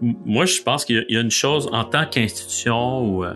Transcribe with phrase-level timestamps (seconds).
[0.00, 3.34] moi, je pense qu'il y a une chose en tant qu'institution ou euh,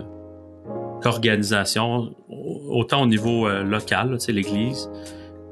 [1.01, 4.89] qu'organisation, autant au niveau euh, local, l'Église,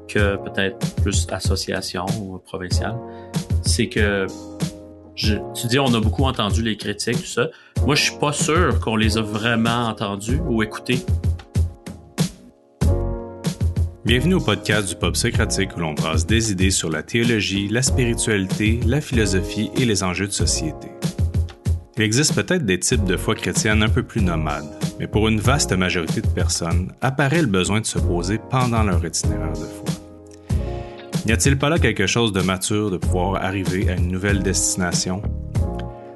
[0.08, 2.96] que peut-être plus association ou provinciale,
[3.62, 4.26] c'est que
[5.14, 7.48] je, tu dis on a beaucoup entendu les critiques, tout ça.
[7.86, 10.98] Moi, je suis pas sûr qu'on les a vraiment entendus ou écoutés.
[14.04, 17.80] Bienvenue au podcast du Pop Socratique où l'on brasse des idées sur la théologie, la
[17.80, 20.88] spiritualité, la philosophie et les enjeux de société.
[21.96, 24.68] Il existe peut-être des types de foi chrétienne un peu plus nomades,
[25.00, 29.02] mais pour une vaste majorité de personnes, apparaît le besoin de se poser pendant leur
[29.02, 30.58] itinéraire de foi.
[31.24, 35.22] N'y a-t-il pas là quelque chose de mature de pouvoir arriver à une nouvelle destination?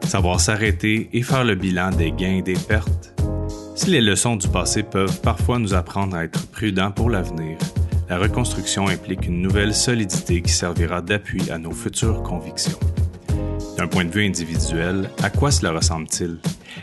[0.03, 3.15] Savoir s'arrêter et faire le bilan des gains et des pertes?
[3.75, 7.57] Si les leçons du passé peuvent parfois nous apprendre à être prudents pour l'avenir,
[8.09, 12.79] la reconstruction implique une nouvelle solidité qui servira d'appui à nos futures convictions.
[13.77, 16.39] D'un point de vue individuel, à quoi cela ressemble-t-il?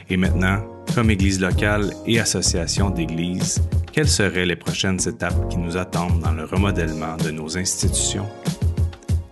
[0.09, 5.77] Et maintenant, comme Église locale et association d'Églises, quelles seraient les prochaines étapes qui nous
[5.77, 8.27] attendent dans le remodèlement de nos institutions?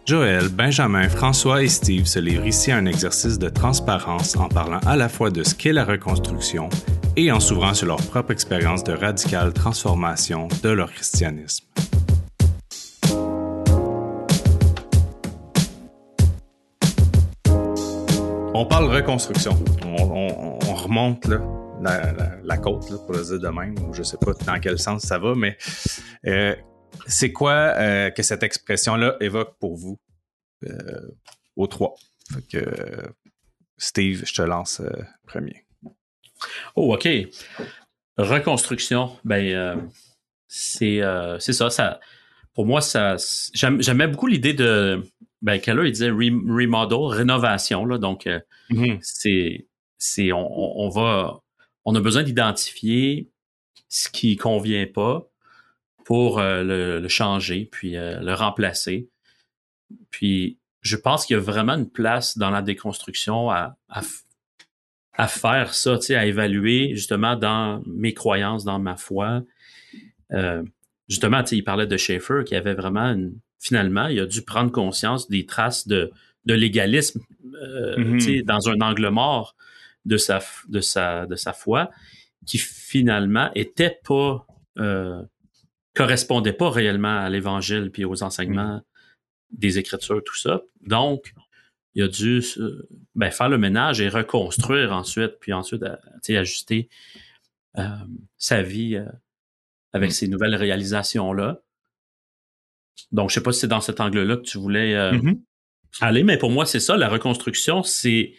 [0.06, 4.82] Joël, Benjamin, François et Steve se livrent ici à un exercice de transparence en parlant
[4.86, 6.68] à la fois de ce qu'est la reconstruction
[7.16, 11.66] et en s'ouvrant sur leur propre expérience de radicale transformation de leur christianisme.
[18.54, 19.54] On parle reconstruction.
[19.86, 21.30] On, remonte
[21.82, 25.34] la, côte, pour le dire de même, je sais pas dans quel sens ça va,
[25.34, 25.58] mais
[26.28, 26.54] euh,
[27.08, 30.00] c'est quoi euh, que cette expression-là évoque pour vous
[30.66, 31.12] euh,
[31.56, 31.96] aux trois?
[33.78, 34.82] Steve, je te lance
[35.26, 35.66] premier.
[36.76, 37.08] Oh, OK.
[38.18, 39.90] Reconstruction, ben
[40.48, 41.02] c'est
[41.40, 42.00] ça, ça.
[42.54, 43.16] Pour moi, ça
[43.54, 45.04] j'aimais beaucoup l'idée de
[45.44, 47.86] ben, Keller, il disait remodel, rénovation.
[47.86, 48.40] Là, donc, euh,
[48.72, 48.98] mm-hmm.
[49.02, 51.42] c'est, c'est, on, va,
[51.84, 53.30] on a besoin d'identifier
[53.90, 55.30] ce qui convient pas
[56.06, 59.10] pour euh, le, changer, puis euh, le remplacer.
[60.10, 65.74] Puis, je pense qu'il y a vraiment une place dans la déconstruction à, à, faire
[65.74, 69.44] ça, tu sais, à évaluer justement dans mes croyances, dans ma foi.
[71.08, 74.42] justement, tu sais, il parlait de Schaeffer qui avait vraiment une, finalement, il a dû
[74.42, 76.12] prendre conscience des traces de,
[76.46, 77.22] de légalisme
[77.62, 78.42] euh, mhm.
[78.44, 79.56] dans un angle mort
[80.06, 81.90] de sa, de sa, de sa foi
[82.46, 84.46] qui finalement était pas
[84.78, 85.22] euh,
[85.94, 88.82] correspondait pas réellement à l'évangile puis aux enseignements
[89.52, 90.64] des Écritures, tout ça.
[90.82, 91.34] Donc,
[91.96, 92.42] il a dû
[93.14, 96.90] ben, faire le ménage et reconstruire ensuite, puis ensuite euh, ajuster
[98.38, 99.00] sa vie
[99.94, 100.14] avec mhm.
[100.14, 101.62] ces nouvelles réalisations-là.
[103.12, 105.40] Donc, je sais pas si c'est dans cet angle-là que tu voulais euh, mm-hmm.
[106.02, 108.34] aller, mais pour moi, c'est ça, la reconstruction, c'est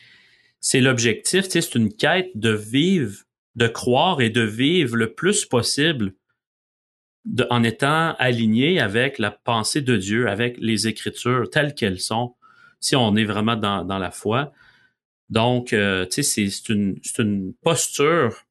[0.60, 3.22] c'est l'objectif, c'est une quête de vivre,
[3.54, 6.14] de croire et de vivre le plus possible
[7.50, 12.34] en étant aligné avec la pensée de Dieu, avec les Écritures telles qu'elles sont,
[12.80, 14.52] si on est vraiment dans, dans la foi.
[15.30, 18.44] Donc, euh, tu sais, c'est une, une posture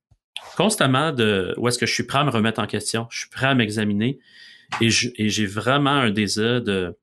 [0.57, 3.29] constamment de où est-ce que je suis prêt à me remettre en question, je suis
[3.29, 4.19] prêt à m'examiner,
[4.81, 6.97] et j'ai vraiment un désir de,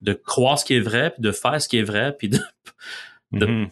[0.00, 2.38] de croire ce qui est vrai, puis de faire ce qui est vrai, puis de,
[3.32, 3.70] mm-hmm.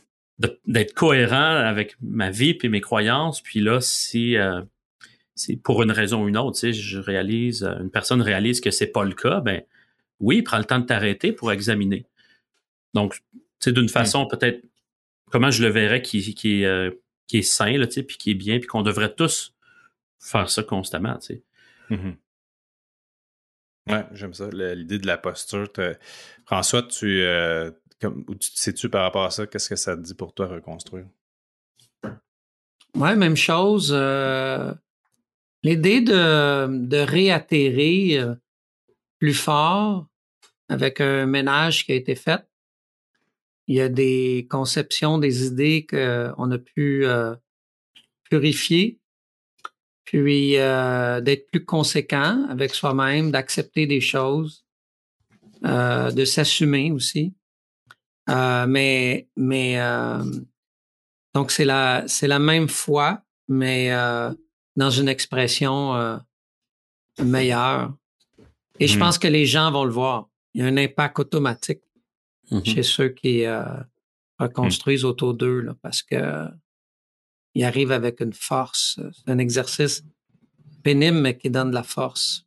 [0.67, 3.41] d'être cohérent avec ma vie puis mes croyances.
[3.41, 4.63] Puis là, si euh,
[5.39, 8.61] c'est pour une raison ou une autre, tu sais, je réalise, euh, une personne réalise
[8.61, 9.63] que c'est pas le cas, ben
[10.21, 12.07] oui, prends le temps de t'arrêter pour examiner.
[12.95, 13.19] Donc,
[13.61, 14.65] tu d'une façon peut-être
[15.31, 16.91] comment je le verrais qui, qui, est, euh,
[17.27, 19.55] qui est sain, là, tu sais, puis qui est bien, puis qu'on devrait tous
[20.19, 21.43] faire ça constamment, tu sais.
[21.91, 22.17] Mm-hmm.
[23.91, 25.69] Ouais, j'aime ça, l'idée de la posture.
[26.45, 29.47] François, tu, euh, comme, tu te sais-tu par rapport à ça?
[29.47, 31.07] Qu'est-ce que ça te dit pour toi, reconstruire?
[32.95, 33.93] Ouais, même chose.
[33.95, 34.73] Euh,
[35.63, 38.35] l'idée de, de réatterrir euh,
[39.19, 40.07] plus fort
[40.69, 42.45] avec un ménage qui a été fait.
[43.67, 47.05] Il y a des conceptions, des idées qu'on a pu
[48.31, 48.99] purifier
[50.09, 54.65] puis euh, d'être plus conséquent avec soi-même, d'accepter des choses,
[55.67, 57.35] euh, de s'assumer aussi.
[58.31, 59.77] Euh, mais mais
[61.35, 63.91] donc c'est la c'est la même foi, mais
[64.79, 66.21] dans une expression
[67.23, 67.93] meilleure.
[68.81, 69.01] Et je mmh.
[69.01, 70.29] pense que les gens vont le voir.
[70.55, 71.83] Il y a un impact automatique
[72.51, 73.45] mmh chez ceux qui
[74.39, 76.49] reconstruisent autour d'eux, parce que
[77.55, 79.01] il arrive avec une force.
[79.13, 80.05] C'est un exercice
[80.83, 82.47] pénible, mais qui donne de la force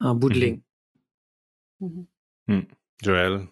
[0.00, 0.40] en bout de mm-hmm.
[0.40, 0.60] ligne.
[1.80, 2.06] Mm-hmm.
[2.48, 2.66] Mm.
[3.02, 3.46] Joël?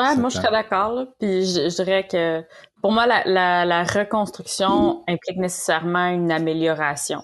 [0.00, 1.06] Ouais, moi, je très d'accord.
[1.18, 2.42] Puis je, dirais que
[2.80, 7.22] pour moi, la, la, la reconstruction implique nécessairement une amélioration.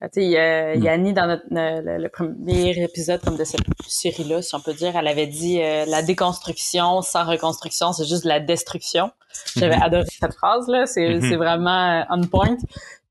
[0.00, 0.84] Tu sais, hmm.
[0.84, 5.08] Yanni, dans notre, le, premier épisode comme de cette série-là, si on peut dire, elle
[5.08, 9.10] avait dit euh, la déconstruction sans reconstruction, c'est juste de la destruction.
[9.56, 9.82] J'avais hmm.
[9.82, 10.86] adoré cette phrase-là.
[10.86, 11.34] C'est hmm.
[11.34, 12.56] vraiment on point.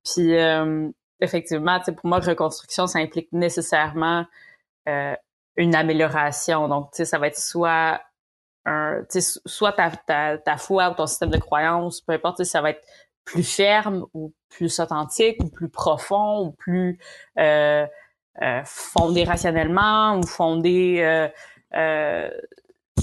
[0.06, 0.88] Puis euh,
[1.19, 4.25] effectivement, pour moi, reconstruction, ça implique nécessairement
[4.88, 5.14] euh,
[5.58, 6.69] une amélioration.
[6.69, 8.00] Donc, tu sais, ça va être soit
[8.68, 9.02] un,
[9.46, 12.84] soit ta, ta, ta foi ou ton système de croyance, peu importe, ça va être
[13.24, 17.00] plus ferme ou plus authentique ou plus profond ou plus
[17.40, 17.86] euh,
[18.42, 21.30] euh, fondé rationnellement ou fondé
[21.74, 22.30] euh,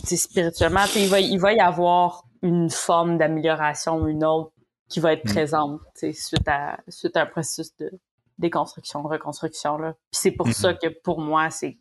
[0.05, 0.85] spirituellement.
[0.97, 4.53] Il va, il va y avoir une forme d'amélioration ou une autre
[4.89, 5.33] qui va être mm.
[5.33, 7.91] présente suite à, suite à un processus de
[8.39, 9.79] déconstruction, reconstruction.
[9.79, 9.95] Là.
[10.11, 10.53] Puis c'est pour mm-hmm.
[10.53, 11.79] ça que pour moi, c'est,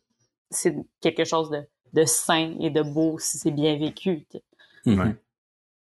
[0.50, 4.26] c'est quelque chose de, de sain et de beau si c'est bien vécu.
[4.86, 5.16] Ouais.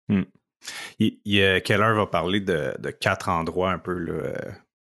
[0.07, 0.23] Mm.
[0.99, 4.33] Il, il, Keller va parler de, de, quatre endroits un peu là,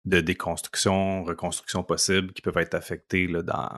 [0.07, 3.69] de déconstruction, reconstruction possible qui peuvent être affectés là, dans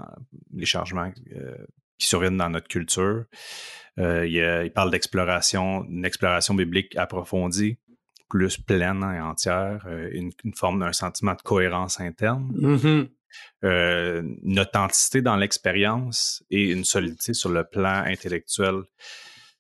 [0.55, 1.57] les changements euh,
[1.99, 3.25] qui surviennent dans notre culture.
[3.99, 7.79] Euh, il, il, parle d'exploration, une exploration biblique approfondie,
[8.29, 12.53] plus pleine et entière, euh, une, une, forme d'un sentiment de cohérence interne.
[12.55, 13.09] Mm-hmm.
[13.65, 18.83] Euh, une authenticité dans l'expérience et une solidité sur le plan intellectuel.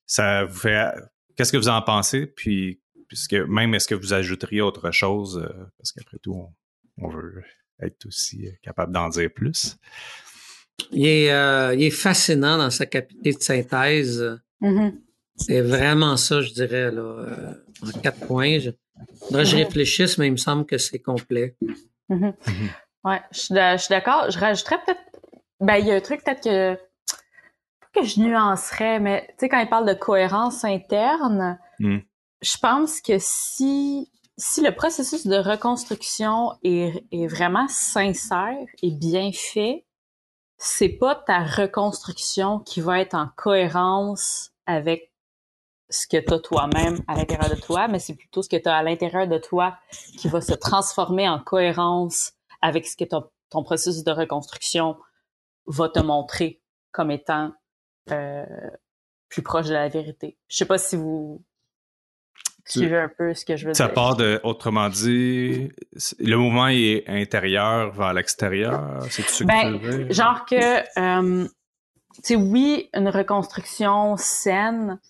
[0.06, 0.92] Ça vous fait
[1.40, 2.26] Qu'est-ce que vous en pensez?
[2.26, 5.38] Puis, puisque même est-ce que vous ajouteriez autre chose?
[5.42, 6.36] Euh, parce qu'après tout,
[6.98, 7.42] on, veut
[7.80, 9.78] être aussi euh, capable d'en dire plus?
[10.92, 14.38] Il est, euh, il est, fascinant dans sa capacité de synthèse.
[14.60, 15.00] Mm-hmm.
[15.36, 17.24] C'est vraiment ça, je dirais, là,
[17.80, 18.58] en quatre points.
[18.58, 18.70] Je,
[19.30, 21.56] je réfléchisse, mais il me semble que c'est complet.
[21.62, 22.34] Mm-hmm.
[22.34, 22.70] Mm-hmm.
[23.04, 24.30] Ouais, je suis d'accord.
[24.30, 25.00] Je rajouterais peut-être.
[25.60, 26.78] Ben, il y a un truc peut-être que
[27.92, 31.98] que je nuancerais, mais tu sais, quand il parle de cohérence interne, hmm.
[32.40, 39.32] je pense que si, si le processus de reconstruction est, est vraiment sincère et bien
[39.32, 39.86] fait,
[40.56, 45.10] c'est pas ta reconstruction qui va être en cohérence avec
[45.88, 48.68] ce que tu as toi-même à l'intérieur de toi, mais c'est plutôt ce que tu
[48.68, 49.76] as à l'intérieur de toi
[50.18, 54.96] qui va se transformer en cohérence avec ce que ton processus de reconstruction
[55.66, 56.60] va te montrer
[56.92, 57.52] comme étant
[58.10, 58.44] euh,
[59.28, 60.36] plus proche de la vérité.
[60.48, 61.44] Je sais pas si vous
[62.66, 63.90] suivez un peu ce que je veux ça dire.
[63.90, 65.70] Ça part de, autrement dit,
[66.18, 69.02] le mouvement est intérieur vers l'extérieur.
[69.10, 71.48] C'est ce ben, que tu veux Genre que, euh,
[72.14, 75.00] tu sais, oui, une reconstruction saine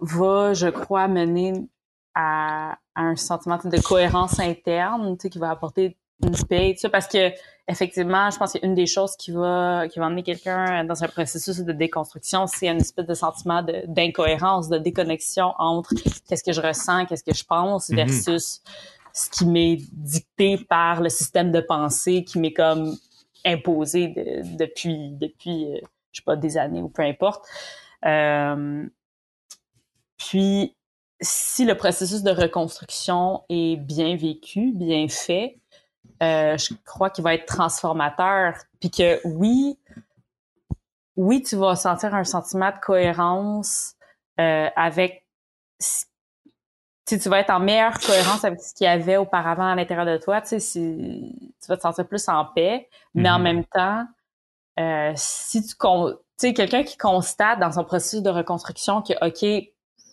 [0.00, 1.54] va, je crois, mener
[2.14, 7.06] à, à un sentiment de cohérence interne, tu sais, qui va apporter une sais, parce
[7.06, 7.32] que
[7.68, 11.58] effectivement, je pense qu'une des choses qui va qui va emmener quelqu'un dans un processus
[11.58, 15.94] de déconstruction, c'est une espèce de sentiment d'incohérence, de, déconnexion entre
[16.28, 17.96] qu'est-ce que je ressens, qu'est-ce que je pense mhm.
[17.96, 18.62] versus
[19.12, 22.96] ce qui m'est dicté par le système de pensée qui m'est comme
[23.44, 24.08] imposé
[24.58, 25.80] depuis depuis euh,
[26.12, 27.44] je sais pas des années ou peu importe.
[28.04, 28.86] Euh,
[30.16, 30.74] puis
[31.20, 35.58] si le processus de reconstruction est bien vécu, bien fait,
[36.22, 38.54] euh, je crois qu'il va être transformateur.
[38.80, 39.78] Puis que oui,
[41.16, 43.94] oui, tu vas sentir un sentiment de cohérence
[44.40, 45.26] euh, avec
[47.06, 50.06] tu, tu vas être en meilleure cohérence avec ce qu'il y avait auparavant à l'intérieur
[50.06, 50.40] de toi.
[50.40, 53.42] Tu, sais, tu vas te sentir plus en paix, mais en mm-hmm.
[53.42, 54.06] même temps,
[54.80, 59.70] euh, si tu tu sais, quelqu'un qui constate dans son processus de reconstruction que, OK,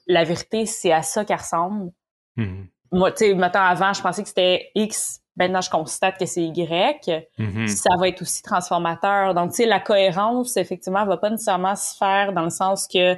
[0.08, 1.92] la vérité, c'est à ça qu'elle ressemble.
[2.38, 2.68] Mm-hmm.
[2.92, 6.44] Moi, tu sais, maintenant, avant, je pensais que c'était X, maintenant je constate que c'est
[6.44, 7.68] Y, mm-hmm.
[7.68, 9.34] ça va être aussi transformateur.
[9.34, 13.16] Donc, tu sais, la cohérence, effectivement, va pas nécessairement se faire dans le sens que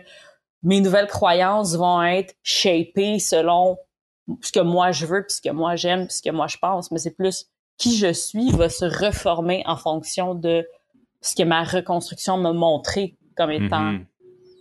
[0.63, 3.77] mes nouvelles croyances vont être shapées selon
[4.41, 6.57] ce que moi je veux, puis ce que moi j'aime, puis ce que moi je
[6.57, 10.67] pense, mais c'est plus qui je suis va se reformer en fonction de
[11.21, 14.05] ce que ma reconstruction m'a montré comme étant, mm-hmm.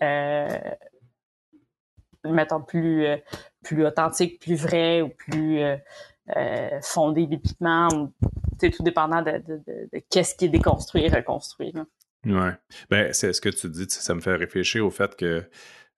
[0.02, 0.58] euh,
[2.24, 3.16] mettons, plus, euh,
[3.62, 5.60] plus authentique, plus vrai ou plus...
[5.60, 5.76] Euh,
[6.36, 8.12] euh, fondé bibliquement ou
[8.58, 11.72] tout dépendant de, de, de, qu'est-ce qui est déconstruit et reconstruit.
[11.72, 11.84] Là.
[12.26, 12.52] Ouais.
[12.90, 15.48] Ben, c'est ce que tu dis, ça me fait réfléchir au fait que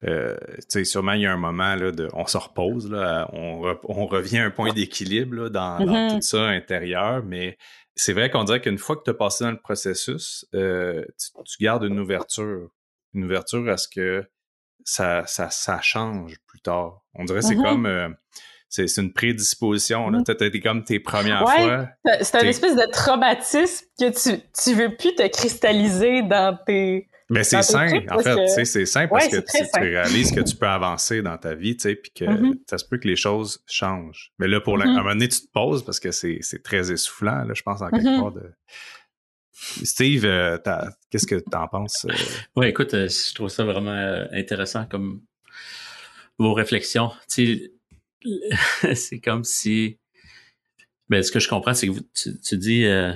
[0.05, 0.37] euh,
[0.85, 4.39] sûrement il y a un moment là, de, on se repose, là, on, on revient
[4.39, 6.15] à un point d'équilibre dans, dans, mm-hmm.
[6.17, 7.57] tout ça intérieur, mais
[7.95, 11.05] c'est vrai qu'on dirait qu'une fois que tu as passé dans le processus, euh,
[11.45, 12.69] tu, gardes une ouverture,
[13.15, 14.29] une ouverture à ce que
[14.85, 17.03] ça, ça, ça change plus tard.
[17.15, 17.63] On dirait que c'est mm-hmm.
[17.63, 18.11] comme euh,
[18.87, 20.11] c'est une prédisposition.
[20.11, 20.19] Là.
[20.19, 20.45] Mm-hmm.
[20.47, 21.89] été comme tes premières fois.
[22.21, 27.43] C'est un espèce de traumatisme que tu, tu veux plus te cristalliser dans tes Mais
[27.43, 30.55] c'est sain, en fait, tu sais, c'est sain parce que tu, tu, réalises que tu
[30.57, 32.55] peux avancer dans ta vie, tu sais, puis que Mhm.
[32.71, 34.31] ça se peut que les choses changent.
[34.39, 34.91] Mais là, pour la- Mhm.
[34.91, 37.63] à un moment donné, tu te poses parce que c'est c'est très essoufflant, là, je
[37.63, 38.21] pense, en quelque Mhm.
[38.21, 38.53] part de...
[39.83, 40.59] Steve, euh,
[41.11, 42.07] qu'est-ce que t'en penses?
[42.09, 42.15] euh?
[42.61, 45.23] Ouais, écoute, euh, je trouve ça vraiment intéressant comme
[46.39, 47.11] vos réflexions.
[47.33, 47.71] Tu sais,
[48.95, 49.99] c'est comme si.
[51.09, 53.13] Ben, ce que je comprends, c'est que vous- tu, tu dis, euh,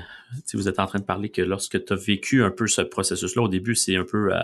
[0.55, 3.43] vous êtes en train de parler que lorsque tu as vécu un peu ce processus-là,
[3.43, 4.41] au début, c'est un peu, euh,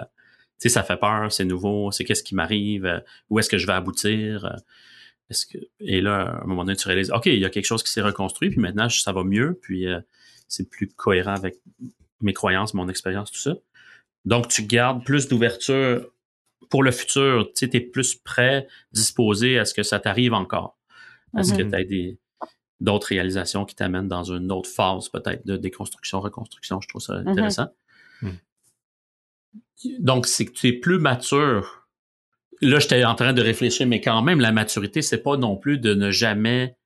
[0.58, 2.98] tu sais, ça fait peur, c'est nouveau, c'est qu'est-ce qui m'arrive, euh,
[3.30, 4.46] où est-ce que je vais aboutir.
[4.46, 4.56] euh,
[5.30, 7.66] est-ce que et là, à un moment donné, tu réalises, ok, il y a quelque
[7.66, 9.86] chose qui s'est reconstruit, puis maintenant, ça va mieux, puis
[10.48, 11.56] c'est plus cohérent avec
[12.20, 13.56] mes croyances, mon expérience, tout ça.
[14.24, 16.08] Donc, tu gardes plus d'ouverture
[16.70, 17.48] pour le futur.
[17.54, 20.78] Tu sais, es plus prêt, disposé à ce que ça t'arrive encore.
[21.34, 21.70] À ce que Mhm.
[21.70, 22.18] tu aies des,
[22.80, 26.80] d'autres réalisations qui t'amènent dans une autre phase, peut-être, de déconstruction, reconstruction.
[26.80, 27.28] Je trouve ça Mhm.
[27.28, 27.68] intéressant.
[28.22, 28.38] Mhm.
[30.00, 31.86] Donc, c'est que tu es plus mature.
[32.62, 35.78] Là, j'étais en train de réfléchir, mais quand même, la maturité, c'est pas non plus
[35.78, 36.76] de ne jamais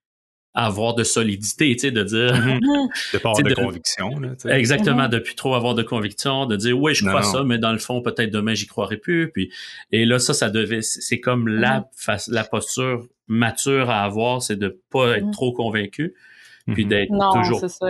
[0.54, 2.32] avoir de solidité, tu sais, de dire,
[3.12, 4.30] De pas avoir de, de- conviction, là.
[4.56, 5.10] Exactement, Mhm.
[5.10, 7.32] depuis trop avoir de conviction, de dire oui, je crois non.
[7.32, 9.30] ça, mais dans le fond, peut-être demain, j'y croirai plus.
[9.30, 9.52] Puis
[9.92, 14.56] et là, ça, ça devait, c'est comme la face, la posture mature à avoir, c'est
[14.56, 15.30] de pas être Mhm.
[15.32, 16.14] trop convaincu,
[16.72, 16.90] puis Mhm.
[16.90, 17.86] d'être toujours ça.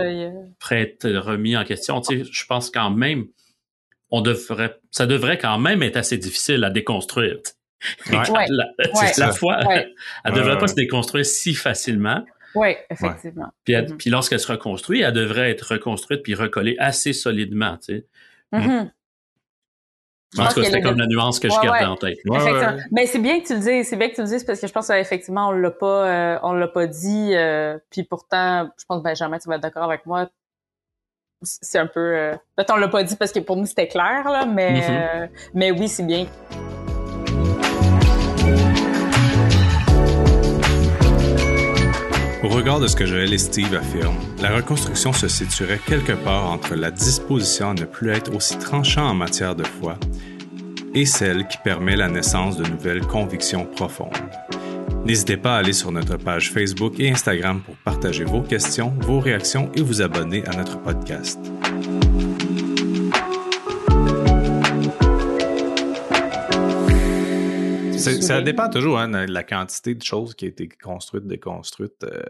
[0.59, 1.99] prêt à être remis en question.
[2.01, 3.25] Tu sais, je pense quand même,
[4.11, 7.37] on devrait, ça devrait quand même être assez difficile à déconstruire.
[8.11, 8.17] Ouais.
[8.49, 9.11] La, Ouais.
[9.17, 9.91] la foi, Ouais.
[10.25, 10.67] elle devrait Ouais, pas ouais.
[10.67, 12.23] se déconstruire si facilement.
[12.55, 13.49] Oui, effectivement.
[13.63, 13.97] Puis, elle- Mhm.
[13.97, 17.77] puis lorsqu'elle se reconstruit, elle devrait être reconstruite puis recollée assez solidement.
[17.77, 18.05] Tu sais.
[18.51, 18.91] Mhm.
[20.37, 21.85] En Je tout pense cas, c'était comme la nuance que je gardais ouais.
[21.85, 22.19] en tête.
[22.25, 22.77] Effectivement.
[22.91, 24.67] Mais c'est bien que tu le dises, c'est bien que tu le dises parce que
[24.67, 27.31] je pense qu'effectivement on l'a pas, euh, on l'a pas dit.
[27.35, 30.29] euh, puis pourtant, je pense que Benjamin, tu vas être d'accord avec moi.
[31.43, 34.23] C'est un peu, euh, peut-être on l'a pas dit parce que pour nous c'était clair
[34.29, 34.83] là, mais Mhm.
[34.89, 36.27] euh, mais oui c'est bien.
[42.43, 46.49] Au regard de ce que Joël et Steve affirment, la reconstruction se situerait quelque part
[46.49, 49.95] entre la disposition à ne plus être aussi tranchant en matière de foi
[50.95, 54.17] et celle qui permet la naissance de nouvelles convictions profondes.
[55.05, 59.19] N'hésitez pas à aller sur notre page Facebook et Instagram pour partager vos questions, vos
[59.19, 61.39] réactions et vous abonner à notre podcast.
[68.01, 72.03] Ça dépend toujours hein, de la quantité de choses qui a été construites, déconstruites.
[72.03, 72.21] euh,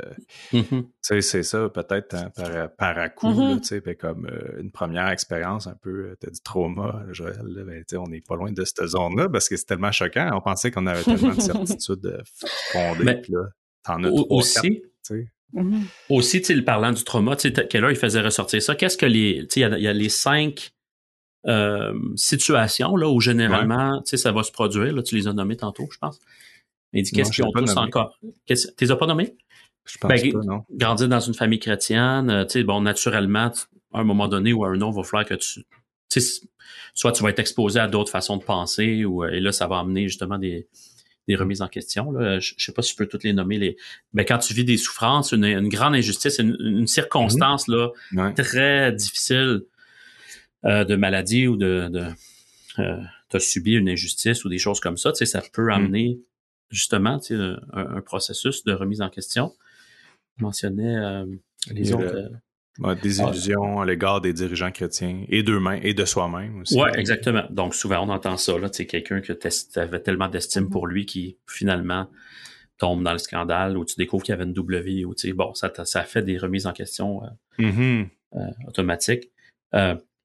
[0.51, 0.63] tu
[1.01, 4.61] sais, c'est ça, peut-être hein, par, par à coup, là, tu sais, ben, comme euh,
[4.61, 8.21] une première expérience un peu, euh, t'as dit trauma, Joël, là, ben, tu on n'est
[8.21, 10.29] pas loin de cette zone-là parce que c'est tellement choquant.
[10.33, 12.21] On pensait qu'on avait tellement de certitudes euh,
[12.71, 13.45] fondées, Mais- puis là,
[13.83, 15.31] t'en as trois, aussi, quatre, tu.
[15.53, 15.83] Mhm.
[16.09, 18.73] aussi, tu le parlant du trauma, tu Keller, il faisait ressortir ça?
[18.75, 20.71] Qu'est-ce que les, tu y il y, a les cinq
[21.48, 24.93] euh, situations là où généralement, tu sais, ça va se produire.
[24.93, 26.19] Là, tu les as nommées tantôt, je pense.
[26.93, 28.17] Mais il dit qu'est-ce qu'ils ont tous encore?
[28.45, 29.36] Tu les as pas nommés?
[29.86, 30.63] Je pense Ben, pas, non?
[30.71, 34.53] Grandir dans une famille chrétienne, euh, tu sais, bon, naturellement, tu- à un moment donné
[34.53, 35.63] ou à un autre, il va falloir que tu,
[36.10, 36.41] tu sais,
[36.93, 39.65] soit tu vas être exposé à d'autres façons de penser, ou euh, et là, ça
[39.67, 40.67] va amener justement des,
[41.27, 42.12] des remises en question.
[42.12, 42.39] Là.
[42.39, 43.57] Je, je sais pas si je peux toutes les nommer.
[43.57, 43.77] Les,
[44.13, 48.33] ben, quand tu vis des souffrances, une, une grande injustice, une, une circonstance là Ouais.
[48.36, 49.62] très difficile
[50.65, 52.05] euh, de maladie ou de, de
[52.79, 56.19] euh, t'as subi une injustice ou des choses comme ça, tu sais, ça peut amener
[56.69, 59.53] justement tu sais, un, un processus de remise en question.
[60.37, 61.25] Je mentionnais euh,
[61.71, 62.13] les autres.
[62.13, 62.29] le- euh,
[62.79, 66.79] Ouais, des illusions à l'égard des dirigeants chrétiens et d'eux-mêmes et de soi-même aussi.
[66.79, 67.43] Ouais, exactement.
[67.49, 69.49] Donc souvent on entend ça là, tu sais, quelqu'un que tu
[69.79, 72.07] avais tellement d'estime pour lui qui finalement
[72.77, 75.27] tombe dans le scandale ou tu découvres qu'il y avait une double vie ou tu
[75.27, 77.27] sais bon ça ça fait des remises en question euh,
[77.59, 78.07] Mhm.
[78.67, 79.29] automatiques.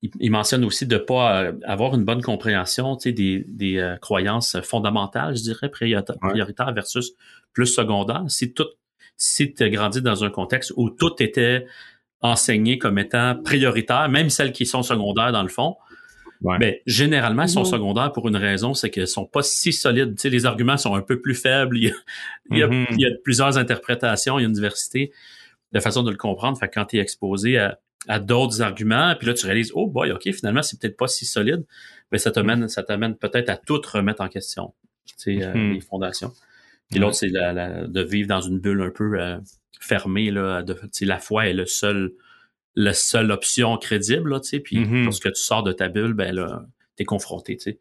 [0.06, 3.78] Il, il mentionne aussi de pas euh, avoir une bonne compréhension, tu sais, des, des
[3.78, 7.12] euh, croyances fondamentales, je dirais prioritaires versus
[7.52, 8.24] plus secondaires.
[8.28, 8.66] Si tout,
[9.16, 11.66] si tu as grandi dans un contexte où tout était
[12.20, 15.76] enseigné comme étant prioritaire, même celles qui sont secondaires dans le fond,
[16.42, 16.58] Ouais.
[16.58, 17.70] ben, généralement, elles sont Mhm.
[17.70, 20.16] secondaires pour une raison, c'est qu'elles sont pas si solides.
[20.16, 21.78] Tu sais, les arguments sont un peu plus faibles.
[21.80, 21.94] Il y a,
[22.50, 22.86] il y a, Mhm.
[22.90, 25.12] il y a plusieurs interprétations, il y a une diversité
[25.72, 26.58] de façon de le comprendre.
[26.58, 29.86] Fait que quand tu es exposé à, à d'autres arguments, puis là, tu réalises, oh
[29.88, 31.64] boy, OK, finalement, c'est peut-être pas si solide,
[32.12, 34.74] ben, ça t'amène, ça t'amène peut-être à tout remettre en question.
[35.06, 35.72] Tu sais, euh, Mhm.
[35.74, 36.32] les fondations.
[36.90, 39.38] Puis l'autre, c'est la, la- de vivre dans une bulle un peu euh,
[39.80, 40.62] fermée, là.
[40.62, 42.12] De, tu sais, la foi est le seul,
[42.76, 44.60] la seule option crédible, là, tu sais.
[44.60, 45.04] Puis Mhm.
[45.04, 46.64] lorsque tu sors de ta bulle, ben là,
[46.96, 47.78] t'es confronté, tu sais.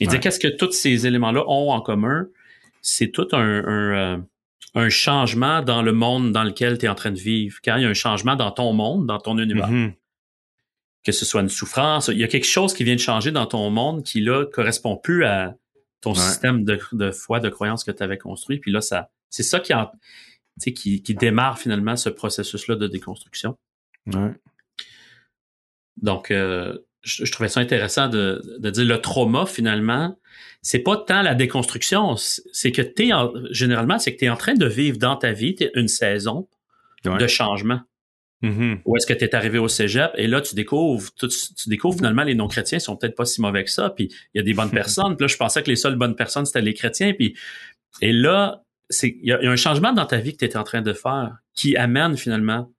[0.00, 0.18] Dit Ouais.
[0.20, 2.26] qu'est-ce que tous ces éléments-là ont en commun?
[2.82, 4.18] C'est tout un, un, euh,
[4.74, 7.58] un changement dans le monde dans lequel tu es en train de vivre.
[7.64, 9.92] Quand il y a un changement dans ton monde, dans ton univers, Mhm.
[11.04, 12.08] que ce soit une souffrance.
[12.08, 14.96] Il y a quelque chose qui vient de changer dans ton monde qui, là, correspond
[14.96, 15.54] plus à
[16.00, 18.58] ton système de, de foi, de croyance que tu avais construit.
[18.58, 19.90] Puis là, ça, c'est ça qui, en,
[20.60, 20.72] qui,
[21.02, 23.56] qui démarre finalement ce processus-là de déconstruction.
[24.06, 24.32] Ouais.
[26.02, 30.16] Donc, euh, je, je, trouvais ça intéressant de, de dire le trauma, finalement,
[30.62, 34.28] c'est pas tant la déconstruction, c'est que tu es, en, généralement, c'est que tu es
[34.28, 36.48] en train de vivre dans ta vie une saison
[37.04, 37.18] ouais.
[37.18, 37.80] de changement.
[38.42, 38.82] Mm-hmm.
[38.84, 40.12] Ou est-ce que tu es arrivé au cégep?
[40.14, 43.64] Et là, tu découvres, tu, tu découvres finalement les non-chrétiens sont peut-être pas si mauvais
[43.64, 45.16] que ça, puis il y a des bonnes personnes.
[45.16, 47.14] Puis là, je pensais que les seules bonnes personnes, c'était les chrétiens.
[47.14, 47.36] Puis,
[48.00, 48.62] et là,
[49.02, 51.36] il y, a un changement dans ta vie que tu es en train de faire
[51.54, 52.72] qui amène finalement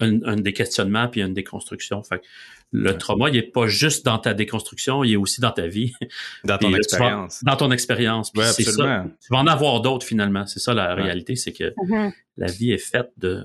[0.00, 2.02] un, un des questionnements puis une déconstruction.
[2.02, 2.24] Fait que
[2.72, 2.98] le ouais.
[2.98, 5.92] trauma, il est pas juste dans ta déconstruction, il est aussi dans ta vie.
[6.44, 7.42] Dans ton expérience.
[7.42, 8.30] Dans ton expérience.
[8.36, 9.06] Ouais, c'est ça.
[9.20, 10.46] Tu vas en avoir d'autres finalement.
[10.46, 11.02] C'est ça la ouais.
[11.02, 12.12] réalité, c'est que mm-hmm.
[12.36, 13.44] la vie est faite de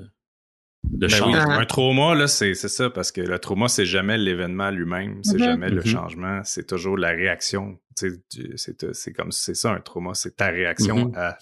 [0.83, 1.45] de ben changement.
[1.47, 5.37] Oui, un trauma, là, c'est ça, parce que le trauma, c'est jamais l'événement lui-même, c'est
[5.37, 5.43] Mm-hmm.
[5.43, 5.85] jamais le Mhm.
[5.87, 7.79] changement, c'est toujours la réaction.
[7.97, 11.39] Tu sais, tu- C'est c'est comme c'est ça un trauma, c'est ta réaction à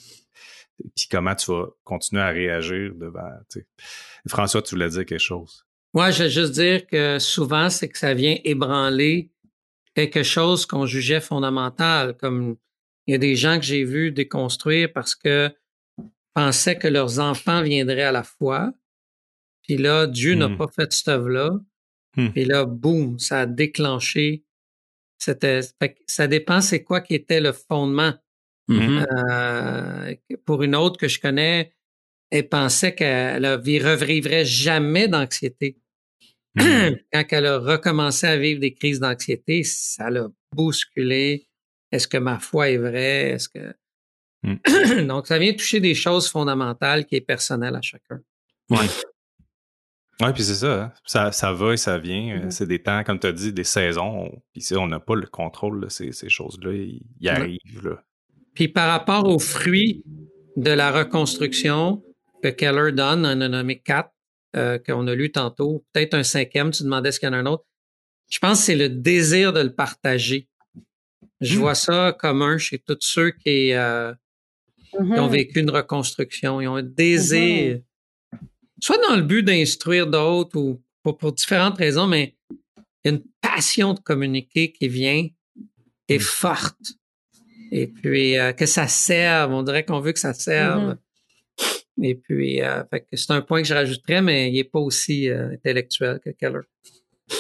[0.96, 3.30] puis comment tu vas continuer à réagir devant.
[4.28, 5.66] François, tu voulais dire quelque chose.
[5.94, 9.32] Moi, je veux juste dire que souvent, c'est que ça vient ébranler
[9.96, 12.58] quelque chose qu'on jugeait fondamental, comme
[13.06, 15.52] il y a des gens que j'ai vus déconstruire parce que
[16.34, 18.72] pensaient que leurs enfants viendraient à la foi.
[19.62, 20.58] Puis là, Dieu n'a Hmm.
[20.58, 21.52] pas fait cette œuvre-là.
[22.18, 22.30] Hmm.
[22.30, 24.44] Puis là, boum, ça a déclenché.
[25.20, 25.62] C'était,
[26.08, 28.14] ça dépend c'est quoi qui était le fondement.
[28.68, 29.06] Mhm.
[29.12, 30.16] Euh,
[30.46, 31.74] pour une autre que je connais,
[32.32, 35.78] elle pensait qu'elle ne revivrait jamais d'anxiété.
[36.56, 36.98] Mhm.
[37.14, 41.48] Quand elle a recommencé à vivre des crises d'anxiété, ça l'a bousculé.
[41.92, 43.32] Est-ce que ma foi est vraie?
[43.32, 43.76] Est-ce que.
[45.08, 48.20] Donc, ça vient toucher des choses fondamentales qui est personnelles à chacun.
[48.70, 48.88] Ouais.
[50.22, 50.94] Oui, puis c'est ça, hein.
[51.06, 51.32] ça.
[51.32, 52.44] Ça va et ça vient.
[52.44, 52.52] Mhm.
[52.52, 54.42] C'est des temps, comme tu as dit, des saisons.
[54.54, 56.72] Puis on n'a pas le contrôle de ces, ces choses-là.
[56.72, 57.84] Ils, ils arrivent.
[57.84, 58.04] Là.
[58.54, 60.04] Puis par rapport aux fruits
[60.56, 62.04] de la reconstruction
[62.42, 64.12] que Keller donne, on en a nommé quatre,
[64.56, 67.38] euh, qu'on a lu tantôt, peut-être un cinquième, tu demandais ce qu'il y en a
[67.38, 67.66] un autre.
[68.30, 70.48] Je pense que c'est le désir de le partager.
[71.42, 71.60] Je Mm.
[71.60, 74.14] vois ça commun chez tous ceux qui, euh,
[74.92, 75.32] qui ont Mhm.
[75.32, 76.62] vécu une reconstruction.
[76.62, 77.80] Ils ont un désir,
[78.80, 82.36] soit dans le but d'instruire d'autres ou pour, pour différentes raisons, mais
[82.80, 85.28] il y a une passion de communiquer qui vient,
[86.08, 86.94] qui est forte.
[87.76, 89.52] Et puis, euh, que ça serve.
[89.52, 90.96] On dirait qu'on veut que ça serve.
[92.02, 94.80] Et puis, euh, fait que c'est un point que je rajouterais, mais il n'est pas
[94.80, 96.60] aussi euh, intellectuel que Keller.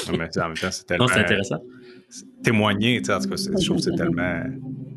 [0.07, 1.61] Non, mais en même temps, c'est tellement Non, c'est intéressant.
[2.43, 4.43] témoigner, tu sais, en tout cas, je trouve que c'est tellement,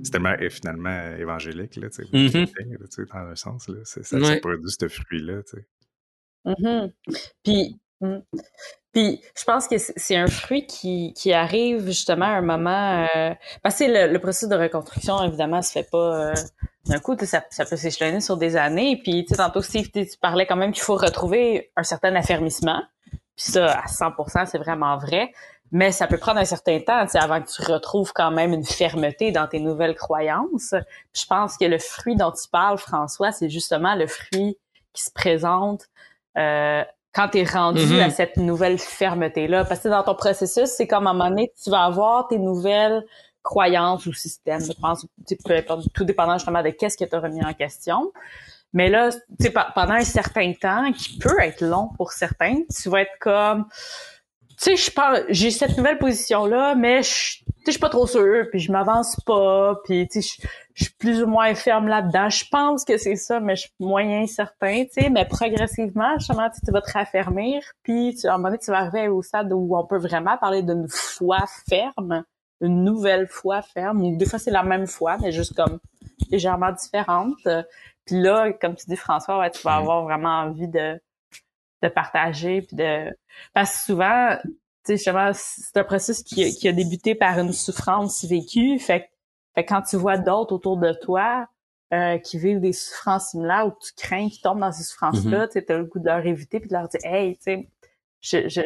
[0.02, 2.46] c'est tellement euh, finalement évangélique, là, tu sais, Mhm.
[2.46, 2.52] tu
[2.90, 4.40] sais, dans un sens, là, c'est- ça, ça Ouais.
[4.40, 6.92] produit ce fruit-là, tu sais.
[7.44, 8.18] Puis, mm.
[8.96, 13.06] Puis, je pense que c'est un fruit qui, qui arrive justement à un moment.
[13.14, 16.34] Euh, parce que le, le processus de reconstruction, évidemment, se fait pas euh,
[16.86, 17.14] d'un coup.
[17.26, 18.98] Ça, ça peut s'échelonner sur des années.
[19.04, 22.80] Puis, tu sais, tantôt, Steve, tu parlais quand même qu'il faut retrouver un certain affermissement.
[23.36, 25.30] Puis ça, à 100%, c'est vraiment vrai.
[25.72, 29.30] Mais ça peut prendre un certain temps, avant que tu retrouves quand même une fermeté
[29.30, 30.74] dans tes nouvelles croyances.
[31.12, 34.56] Je pense que le fruit dont tu parles, François, c'est justement le fruit
[34.94, 35.82] qui se présente
[36.38, 36.82] euh,
[37.16, 38.00] quand tu es rendu Mhm.
[38.00, 39.64] à cette nouvelle fermeté-là.
[39.64, 42.38] Parce que dans ton processus, c'est comme à un moment donné, tu vas avoir tes
[42.38, 43.04] nouvelles
[43.42, 44.60] croyances ou systèmes.
[44.60, 45.06] Je pense,
[45.44, 48.12] peu importe, tout dépendant justement de qu'est-ce que tu as remis en question.
[48.74, 52.56] Mais là, tu sais, pe- pendant un certain temps, qui peut être long pour certains,
[52.76, 53.64] tu vas être comme,
[54.56, 58.06] sais, je pense, j'ai cette nouvelle position-là, mais je, tu sais, je suis pas trop
[58.06, 60.42] sûre, puis je m'avance pas, puis tu sais,
[60.74, 62.30] je, suis plus ou moins ferme là-dedans.
[62.30, 66.48] Je pense que c'est ça, mais je suis moyen certain, tu sais, mais progressivement, justement,
[66.50, 69.52] tu vas te raffermir, puis tu, à un moment donné, tu vas arriver au stade
[69.52, 72.24] où on peut vraiment parler d'une foi ferme,
[72.60, 75.78] une nouvelle foi ferme, ou des fois c'est la même foi, mais juste comme
[76.30, 77.36] légèrement différente.
[78.06, 80.98] Puis là, comme tu dis, François, ouais, tu vas avoir vraiment envie de,
[81.82, 83.10] de partager, puis de...
[83.54, 84.50] Parce que souvent, tu
[84.84, 89.02] sais, justement, c'est un processus qui, a- qui a débuté par une souffrance vécue, fait,
[89.02, 89.06] que-
[89.54, 91.46] fait quand tu vois d'autres autour de toi
[91.92, 95.52] euh, qui vivent des souffrances similaires ou tu crains qu'ils tombent dans ces souffrances-là, tu
[95.54, 97.68] sais, t'as le goût de leur éviter puis de leur dire, hey, tu sais,
[98.20, 98.60] je, je,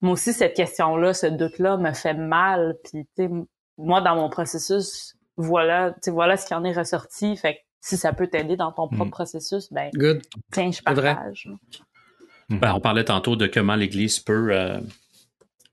[0.00, 3.30] moi aussi, cette question-là, ce doute-là me fait mal, puis tu sais,
[3.78, 7.58] moi, dans mon processus, voilà, tu sais, voilà ce qui en est ressorti, fait que
[7.80, 9.10] si ça peut t'aider dans ton propre Mm.
[9.10, 10.22] processus, ben, Good.
[10.52, 10.84] tiens, je C'est
[12.58, 12.72] partage.
[12.72, 14.80] Ben, on parlait tantôt de comment l'Église peut euh,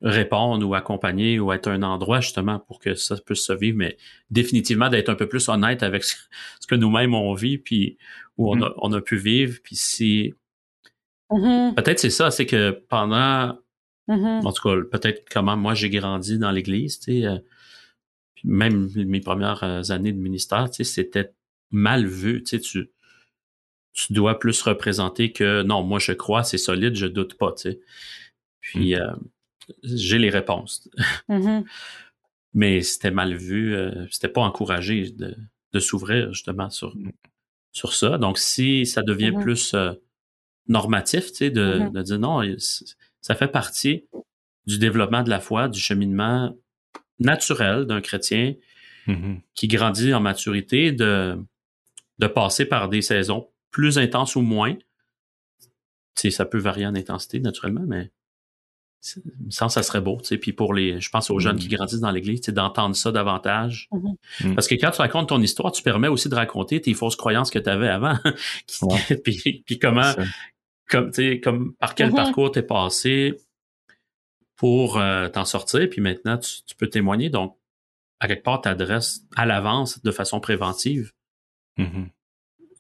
[0.02, 3.98] répondre ou accompagner ou être un endroit justement pour que ça puisse se vivre, mais
[4.30, 6.16] définitivement d'être un peu plus honnête avec ce
[6.68, 7.98] que nous-mêmes on vit, puis
[8.38, 10.34] où on a, on a pu vivre, puis si
[11.32, 11.76] Mhm.
[11.76, 13.56] peut-être c'est ça, c'est que pendant
[14.08, 14.44] Mhm.
[14.44, 17.26] En tout cas, peut-être comment moi j'ai grandi dans l'Église, tu sais.
[17.28, 17.38] euh,
[18.44, 21.32] même mes premières euh, années de ministère, tu sais, c'était
[21.70, 22.42] mal vu.
[22.44, 22.90] Tu sais, tu,
[24.08, 27.62] tu dois plus représenter que non, moi je crois, c'est solide, je doute pas, tu
[27.72, 27.80] sais.
[28.62, 29.12] Puis euh,
[29.84, 30.90] j'ai les réponses.
[31.30, 31.66] Mhm.
[32.54, 35.36] Mais c'était mal vu, euh, c'était pas encouragé de,
[35.74, 37.12] de s'ouvrir justement sur, Mm.
[37.72, 38.18] sur ça.
[38.18, 39.42] Donc si ça devient Mhm.
[39.44, 39.94] plus euh,
[40.68, 41.92] normatif, tu sais, de, Mhm.
[41.92, 42.42] de dire non,
[43.22, 44.06] ça fait partie
[44.66, 46.56] du développement de la foi, du cheminement
[47.20, 48.56] naturel d'un chrétien
[49.56, 51.36] qui grandit en maturité, de,
[52.20, 54.76] de passer par des saisons plus intenses ou moins.
[54.76, 54.80] Tu
[56.16, 58.12] sais, ça peut varier en intensité, naturellement, mais
[59.02, 60.18] que ça serait beau.
[60.22, 60.38] tu sais.
[60.38, 63.12] Puis pour les, je pense aux jeunes qui grandissent dans l'Église, tu sais, d'entendre ça
[63.14, 63.88] davantage.
[63.94, 64.16] Mhm.
[64.44, 64.56] Mhm.
[64.56, 67.50] Parce que quand tu racontes ton histoire, tu permets aussi de raconter tes fausses croyances
[67.50, 68.18] que tu avais avant.
[68.68, 68.98] Qui- Ouais.
[69.24, 70.14] puis, puis comment,
[70.90, 72.16] comme, tu sais, comme par quel Mhm.
[72.16, 73.38] parcours t'es passé
[74.58, 77.30] pour euh, t'en sortir, puis maintenant tu, tu peux témoigner.
[77.30, 77.58] Donc,
[78.20, 81.14] à quelque part, t'adresses à l'avance de façon préventive
[81.78, 82.10] Mhm.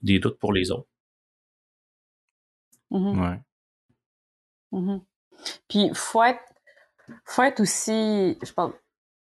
[0.02, 0.88] Des doutes pour les autres.
[2.92, 3.22] Mhm.
[3.22, 3.40] Ouais.
[4.72, 5.02] Mhm.
[5.68, 6.42] Puis faut être,
[7.26, 8.74] faut être aussi, je pense,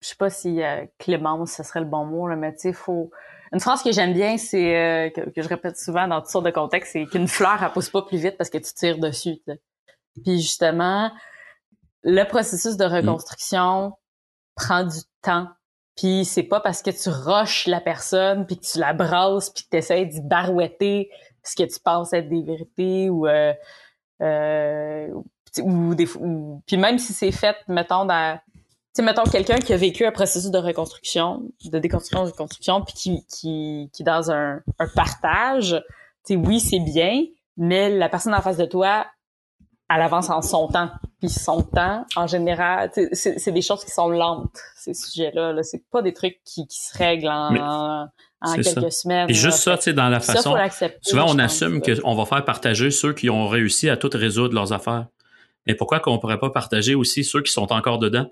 [0.02, 2.74] je sais pas si euh, clémence ce serait le bon mot là, mais tu sais,
[2.74, 3.12] faut.
[3.52, 6.46] Une phrase que j'aime bien, c'est euh, que, que je répète souvent dans toutes sortes
[6.46, 9.38] de contextes, c'est qu'une fleur elle pousse pas plus vite parce que tu tires dessus.
[10.24, 11.12] Puis justement,
[12.04, 13.94] le processus de reconstruction
[14.56, 15.48] prend du temps.
[15.96, 19.64] Puis c'est pas parce que tu rushes la personne, puis que tu la brasses, puis
[19.64, 21.10] que tu essaies d'y barouetter
[21.44, 23.54] ce que tu penses être des vérités ou euh,
[24.22, 25.08] euh,
[25.62, 25.96] ou
[26.66, 28.40] puis même si c'est fait mettons dans
[28.94, 32.94] tu mettons quelqu'un qui a vécu un processus de reconstruction de déconstruction de reconstruction puis
[32.94, 35.82] qui qui qui est dans un un partage
[36.26, 37.24] tu sais oui c'est bien
[37.58, 39.06] mais la personne en face de toi
[39.90, 43.92] elle avance en son temps puis son temps en général c'est c'est des choses qui
[43.92, 47.60] sont lentes ces sujets là, c'est pas des trucs qui, qui se règlent en, Mais
[47.62, 48.08] en
[48.48, 49.42] c'est quelques semaines Puis là.
[49.42, 50.56] juste ça, tu sais, dans la ça, façon.
[51.02, 54.72] Souvent, on assume qu'on va faire partager ceux qui ont réussi à tout résoudre leurs
[54.74, 55.08] affaires.
[55.66, 58.28] Mais pourquoi qu'on pourrait pas partager aussi ceux qui sont encore dedans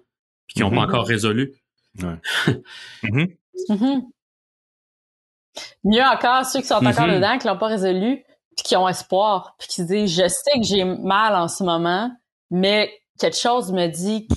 [0.46, 1.54] puis qui n'ont pas encore résolu?
[2.02, 2.20] Ouais.
[3.04, 3.28] Mhm.
[3.70, 4.02] Mhm.
[5.84, 8.24] Mieux encore, ceux qui sont encore dedans, qui l'ont pas résolu,
[8.56, 11.64] puis qui ont espoir, puis qui se disent, je sais que j'ai mal en ce
[11.64, 12.12] moment,
[12.52, 14.36] mais quelque chose me dit, tu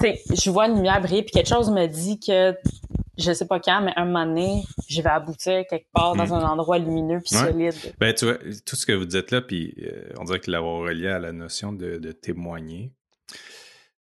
[0.00, 2.56] sais, je vois une lumière briller, puis quelque chose me dit que,
[3.16, 6.32] je sais pas quand, mais un moment donné, je vais aboutir quelque part dans Mhm.
[6.32, 7.44] un endroit lumineux puis Ouais.
[7.52, 7.74] solide.
[8.00, 8.34] Ben, tu vois,
[8.66, 11.32] tout ce que vous dites là, puis euh, on dirait que l'avoir relié à la
[11.32, 12.92] notion de, de témoigner.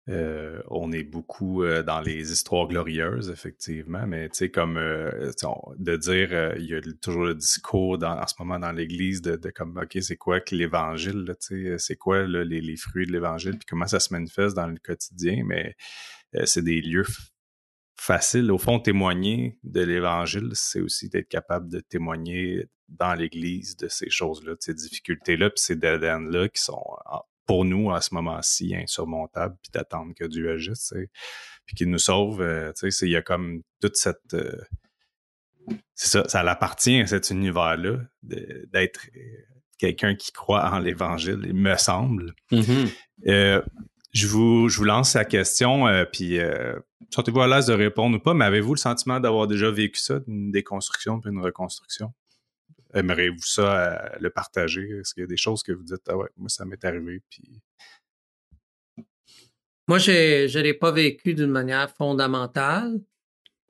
[0.10, 5.32] Euh, on est beaucoup euh, dans les histoires glorieuses, effectivement, mais tu sais, comme euh,
[5.78, 9.78] de dire, il y a toujours le discours en ce moment dans l'Église de, comme,
[9.78, 13.58] OK, c'est quoi que l'Évangile, là, tu sais, c'est quoi là, les, fruits de l'Évangile,
[13.60, 15.76] puis comment ça se manifeste dans le quotidien, mais
[16.46, 17.06] c'est des lieux
[17.96, 18.52] faciles.
[18.52, 24.10] Au fond, témoigner de l'Évangile, c'est aussi d'être capable de témoigner dans l'Église de ces
[24.10, 26.84] choses-là, de ces difficultés-là, puis ces dead ends-là qui sont
[27.52, 30.94] pour nous, à ce moment-ci, insurmontables, puis d'attendre que Dieu agisse,
[31.66, 32.40] puis qu'il nous sauve.
[32.42, 34.34] euh, il y a comme toute cette...
[34.34, 34.56] euh,
[35.94, 39.20] c'est ça, ça l'appartient à cet univers-là d'être euh,
[39.78, 42.34] quelqu'un qui croit en l'Évangile, il me semble.
[42.54, 42.88] Mhm.
[43.28, 43.62] Euh,
[44.14, 46.80] je, vous, je vous lance la question, euh, puis euh,
[47.14, 50.22] sentez-vous à l'aise de répondre ou pas, mais avez-vous le sentiment d'avoir déjà vécu ça,
[50.26, 52.14] une déconstruction puis une reconstruction?
[52.94, 54.90] Aimeriez-vous ça euh, le partager?
[55.00, 57.22] Est-ce qu'il y a des choses que vous dites, ah ouais, moi ça m'est arrivé,
[57.30, 57.62] puis...
[59.88, 63.02] Moi, je ne l'ai pas vécu d'une manière fondamentale,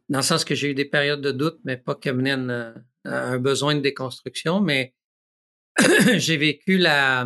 [0.10, 2.86] dans le sens que j'ai eu des périodes de doute, mais pas qui amenaient une-
[3.06, 4.94] à un besoin de déconstruction, mais
[6.18, 7.26] j'ai vécu la,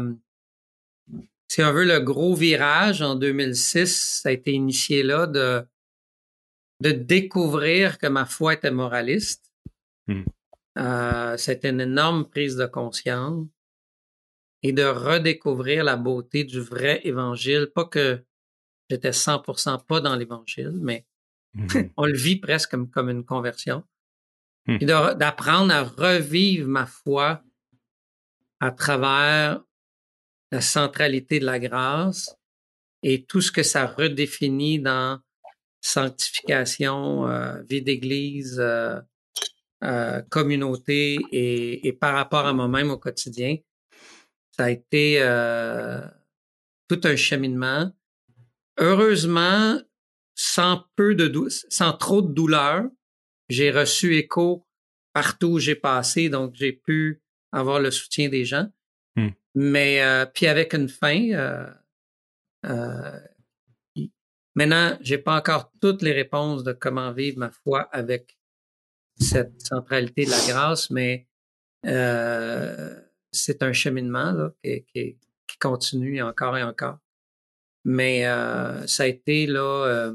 [1.48, 5.66] si on veut, le gros virage en 2006, ça a été initié là de,
[6.82, 9.52] de découvrir que ma foi était moraliste.
[10.08, 10.24] Hmm.
[10.78, 13.48] Euh, C'était une énorme prise de conscience
[14.62, 17.72] et de redécouvrir la beauté du vrai évangile.
[17.74, 18.24] Pas que
[18.90, 21.06] j'étais 100% pas dans l'évangile, mais
[21.56, 21.68] Mhm.
[21.98, 23.84] on le vit presque comme, comme une conversion.
[24.68, 24.78] Hmm.
[24.82, 27.44] Et d'apprendre à revivre ma foi
[28.60, 29.62] à travers
[30.52, 32.36] la centralité de la grâce
[33.04, 35.20] et tout ce que ça redéfinit dans
[35.82, 39.00] sanctification, euh, vie d'église, euh,
[39.86, 43.58] euh, communauté et, et par rapport à moi-même au quotidien.
[44.52, 46.02] Ça a été euh,
[46.88, 47.92] tout un cheminement.
[48.78, 49.80] Heureusement,
[50.34, 52.84] sans peu de dou- sans trop de douleur,
[53.50, 54.68] j'ai reçu écho
[55.14, 57.22] partout où j'ai passé, donc j'ai pu
[57.52, 58.68] avoir le soutien des gens.
[59.16, 59.30] Hmm.
[59.54, 61.70] Mais euh, puis avec une fin, euh,
[62.66, 63.20] euh,
[64.56, 68.38] Maintenant, j'ai pas encore toutes les réponses de comment vivre ma foi avec
[69.20, 71.28] cette centralité de la grâce, mais
[71.86, 73.00] euh,
[73.32, 76.98] c'est un cheminement là, qui, qui, qui, continue encore et encore.
[77.84, 80.14] Mais euh, ça a été là, euh,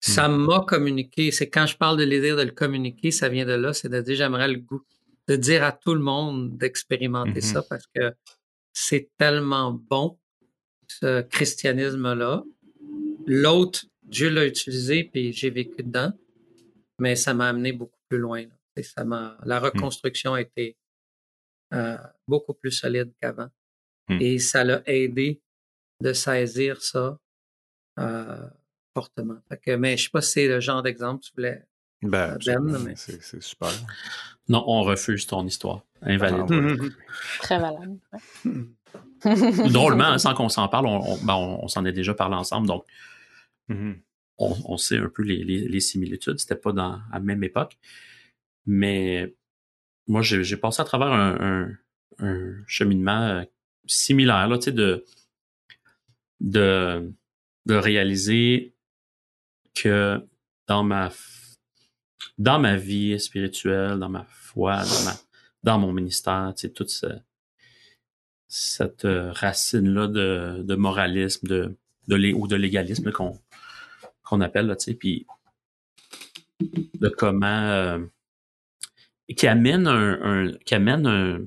[0.00, 0.36] ça Hmm.
[0.44, 1.30] m'a communiqué.
[1.30, 3.72] C'est quand je parle de désir de le communiquer, ça vient de là.
[3.72, 4.82] C'est de dire j'aimerais le goût
[5.28, 7.40] de dire à tout le monde d'expérimenter Mhm.
[7.40, 8.12] ça parce que
[8.74, 10.18] c'est tellement bon
[10.88, 12.44] ce christianisme-là.
[13.26, 16.12] L'autre, Dieu l'a utilisé puis j'ai vécu dedans,
[16.98, 18.42] mais ça m'a amené beaucoup plus loin.
[18.42, 18.54] là.
[18.76, 20.76] Et ça m'a, la reconstruction a été
[21.72, 23.48] euh, beaucoup plus solide qu'avant.
[24.08, 24.18] Hmm.
[24.20, 25.40] Et ça l'a aidé
[26.00, 27.18] de saisir ça
[27.98, 28.48] euh,
[28.94, 29.38] fortement.
[29.48, 31.64] Fait que, mais je sais pas si c'est le genre d'exemple que tu voulais.
[32.02, 32.78] Ben, Ben, absolument.
[32.80, 33.70] mais- c'est c'est super.
[34.48, 35.82] Non, on refuse ton histoire.
[36.02, 36.44] Invalide.
[36.50, 36.88] Ah, ouais.
[37.40, 37.98] Très valable.
[39.72, 42.66] Drôlement, sans qu'on s'en parle, on, on, ben, on- on s'en est déjà parlé ensemble,
[42.66, 42.84] donc
[43.68, 44.00] Mhm.
[44.38, 46.38] On, sait un peu les, les, les similitudes.
[46.38, 47.78] C'était pas dans à même époque.
[48.66, 49.34] Mais
[50.06, 51.70] moi, j'ai passé à travers un,
[52.18, 53.44] un, cheminement euh,
[53.86, 55.04] similaire, là, tu sais, de,
[56.40, 57.12] de,
[57.66, 58.74] de réaliser
[59.74, 60.20] que
[60.66, 61.10] dans ma
[62.38, 65.14] dans ma vie spirituelle, dans ma foi, dans, ma,
[65.62, 67.06] dans mon ministère, tu sais, toute ce,
[68.48, 71.76] cette euh, racine-là de, de moralisme, de,
[72.08, 73.38] de ou de légalisme qu'on
[74.24, 75.26] qu'on appelle, là, tu sais, puis
[76.60, 77.98] de comment euh,
[79.36, 81.40] qui amène un, un- qui amène un,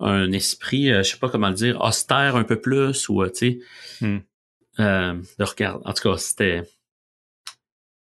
[0.00, 3.30] un esprit, euh, je sais pas comment le dire, austère un peu plus ou euh,
[3.30, 3.58] tu sais,
[4.00, 4.18] Hmm.
[4.78, 5.82] euh, de regarder.
[5.86, 6.62] En tout cas, c'était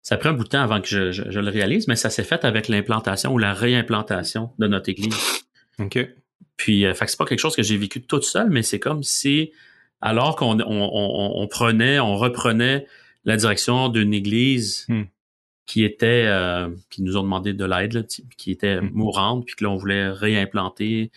[0.02, 2.10] ça prend un bout de temps avant que je, je- je le réalise, mais ça
[2.12, 5.16] s'est fait avec l'implantation ou la réimplantation de notre église.
[5.80, 5.98] OK.
[6.58, 9.02] Puis, fait que c'est pas quelque chose que j'ai vécu toute seule, mais c'est comme
[9.04, 9.52] si,
[10.02, 12.86] alors qu'on on, on, on prenait, on reprenait
[13.26, 15.04] la direction d'une église Hmm.
[15.66, 18.06] qui était, euh, qui nous ont demandé de l'aide,
[18.38, 18.90] qui était Hmm.
[18.94, 21.12] mourante, puis que là, on voulait réimplanter,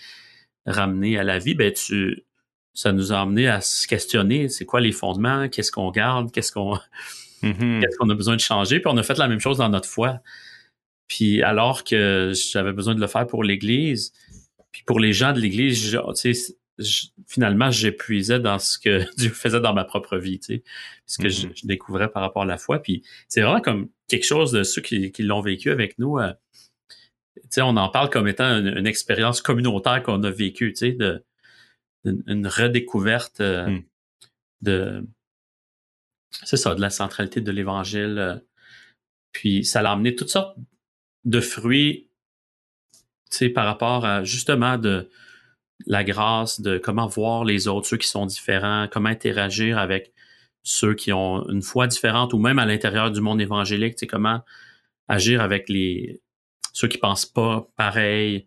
[0.67, 2.25] ramener à la vie, ben, tu,
[2.75, 6.53] ça nous a amené à se questionner, c'est quoi les fondements, qu'est-ce qu'on garde, qu'est-ce
[6.53, 6.79] qu'on,
[7.43, 7.81] Mhm.
[7.81, 9.89] qu'est-ce qu'on a besoin de changer, puis on a fait la même chose dans notre
[9.89, 10.21] foi.
[11.09, 14.13] Puis alors que j'avais besoin de le faire pour l'Église,
[14.73, 16.55] puis pour les gens de l'Église, tu sais,
[17.27, 20.63] finalement, j'épuisais dans ce que Dieu faisait dans ma propre vie, tu sais,
[21.07, 21.53] ce que je, Mhm.
[21.57, 22.81] je découvrais par rapport à la foi.
[22.81, 26.19] Puis c'est vraiment comme quelque chose de ceux qui, qui l'ont vécu avec nous.
[26.19, 26.33] euh,
[27.37, 30.79] tu sais, on en parle comme étant une, une expérience communautaire qu'on a vécue, tu
[30.79, 31.25] sais, de
[32.05, 33.85] une, une redécouverte euh, Mm.
[34.63, 35.07] de
[36.31, 38.19] c'est ça, de la centralité de l'Évangile.
[38.19, 38.37] euh,
[39.33, 40.57] Puis ça l'a amené toutes sortes
[41.25, 42.09] de fruits,
[43.31, 45.09] tu sais, par rapport à justement de
[45.87, 50.13] la grâce, de comment voir les autres, ceux qui sont différents, comment interagir avec
[50.63, 54.07] ceux qui ont une foi différente ou même à l'intérieur du monde évangélique, tu sais,
[54.07, 54.41] comment
[55.07, 56.21] agir avec les
[56.73, 58.47] ceux qui pensent pas pareil.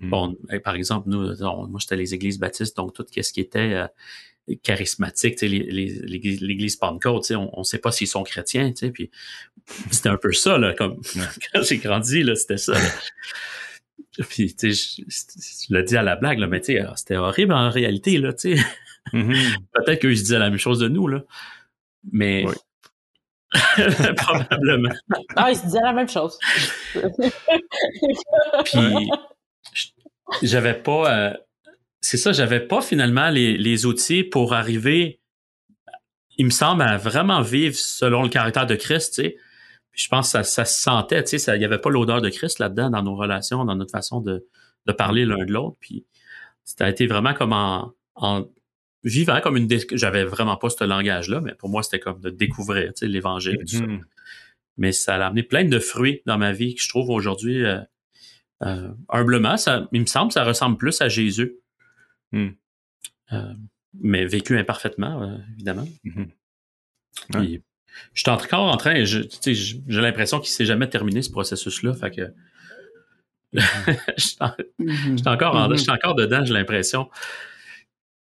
[0.00, 0.10] Mhm.
[0.10, 3.74] Bon, par exemple, nous, on- moi, j'étais les églises baptistes, donc tout ce qui était
[3.74, 3.86] euh,
[4.62, 8.06] charismatique, tu sais, les- les- l'église l'église Pentecôte, tu sais, on ne sait pas s'ils
[8.06, 9.10] sont chrétiens, tu sais, puis
[9.90, 10.96] c'était un peu ça, là, comme
[11.52, 12.72] quand j'ai grandi, là, c'était ça.
[12.72, 12.88] là.
[14.28, 16.94] Puis, tu sais, je, je le dis à la blague, là, mais tu sais, ah,
[16.96, 18.64] c'était horrible en réalité, là, tu sais.
[19.12, 19.34] Mhm.
[19.72, 21.22] Peut-être qu'eux, ils se disaient la même chose de nous, là.
[22.12, 22.54] Mais Oui.
[24.16, 24.90] probablement.
[25.36, 26.38] Ah, il se disait la même chose.
[28.64, 29.08] Puis
[30.42, 31.34] j'avais pas, euh,
[32.00, 35.20] c'est ça, j'avais pas finalement les, les outils pour arriver,
[36.36, 39.36] il me semble, à vraiment vivre selon le caractère de Christ, tu sais.
[39.98, 42.28] Je pense que ça, ça se sentait, tu sais, il y avait pas l'odeur de
[42.30, 44.46] Christ là-dedans dans nos relations, dans notre façon de,
[44.86, 45.76] de parler l'un de l'autre.
[45.80, 46.06] Puis
[46.64, 48.46] ça a été vraiment comme en, en
[49.02, 52.94] vivant comme une, j'avais vraiment pas ce langage-là, mais pour moi c'était comme de découvrir,
[52.94, 54.04] tu sais, l'évangile, Mhm.
[54.76, 57.80] mais ça a amené plein de fruits dans ma vie que je trouve aujourd'hui euh,
[58.62, 59.56] euh, humblement.
[59.56, 61.56] Ça, il me semble ça ressemble plus à Jésus.
[62.32, 62.50] Hmm.
[63.32, 63.54] Euh,
[63.94, 65.88] mais vécu imparfaitement, euh, évidemment.
[66.04, 66.28] Mhm.
[67.32, 67.62] Puis,
[68.14, 71.30] je suis encore en train, je- tu sais, j'ai l'impression qu'il s'est jamais terminé ce
[71.30, 71.94] processus-là.
[71.94, 72.22] Fait que
[73.52, 73.60] je
[74.18, 77.08] suis en- je suis encore, en- je suis encore dedans, j'ai l'impression.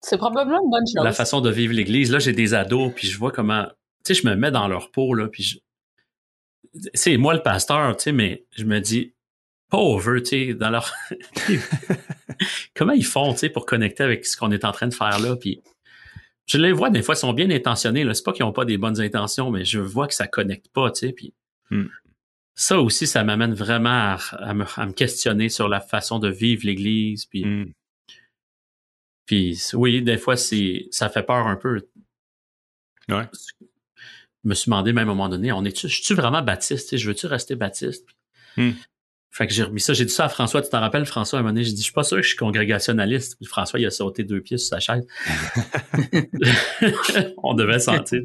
[0.02, 1.04] C'est probablement une bonne chose.
[1.04, 2.12] La façon de vivre l'Église.
[2.12, 3.66] Là, j'ai des ados, puis je vois comment,
[4.06, 5.58] tu sais, je me mets dans leur peau là, puis je,
[6.94, 9.14] c'est moi le pasteur, tu sais, mais je me dis
[9.72, 10.94] pauvre, tu sais, dans leur
[12.76, 15.20] comment ils font, tu sais, pour connecter avec ce qu'on est en train de faire
[15.20, 15.62] là, puis
[16.48, 18.78] je les vois des fois ils sont bien intentionnés c'est pas qu'ils ont pas des
[18.78, 21.34] bonnes intentions, mais je vois que ça connecte pas, tu sais, puis
[21.72, 21.88] Hmm.
[22.54, 26.30] ça aussi, ça m'amène vraiment à, à me, à me questionner sur la façon de
[26.30, 27.44] vivre l'Église, puis
[29.26, 31.82] puis oui, des fois c'est ça fait peur un peu.
[33.10, 33.28] Ouais.
[34.44, 36.90] Je me suis demandé même à un moment donné, on est-tu, je suis vraiment baptiste?
[36.90, 38.06] tu sais, Je veux-tu rester baptiste?
[38.58, 38.72] Hmm.
[39.36, 41.42] Fait que j'ai remis ça, j'ai dit ça à François, tu t'en rappelles, François, à
[41.42, 43.36] un moment donné, j'ai dit, je suis pas sûr que je suis congrégationnaliste.
[43.36, 45.06] Puis François, il a sauté deux pieds sur sa chaise.
[47.44, 48.22] on devait sentir,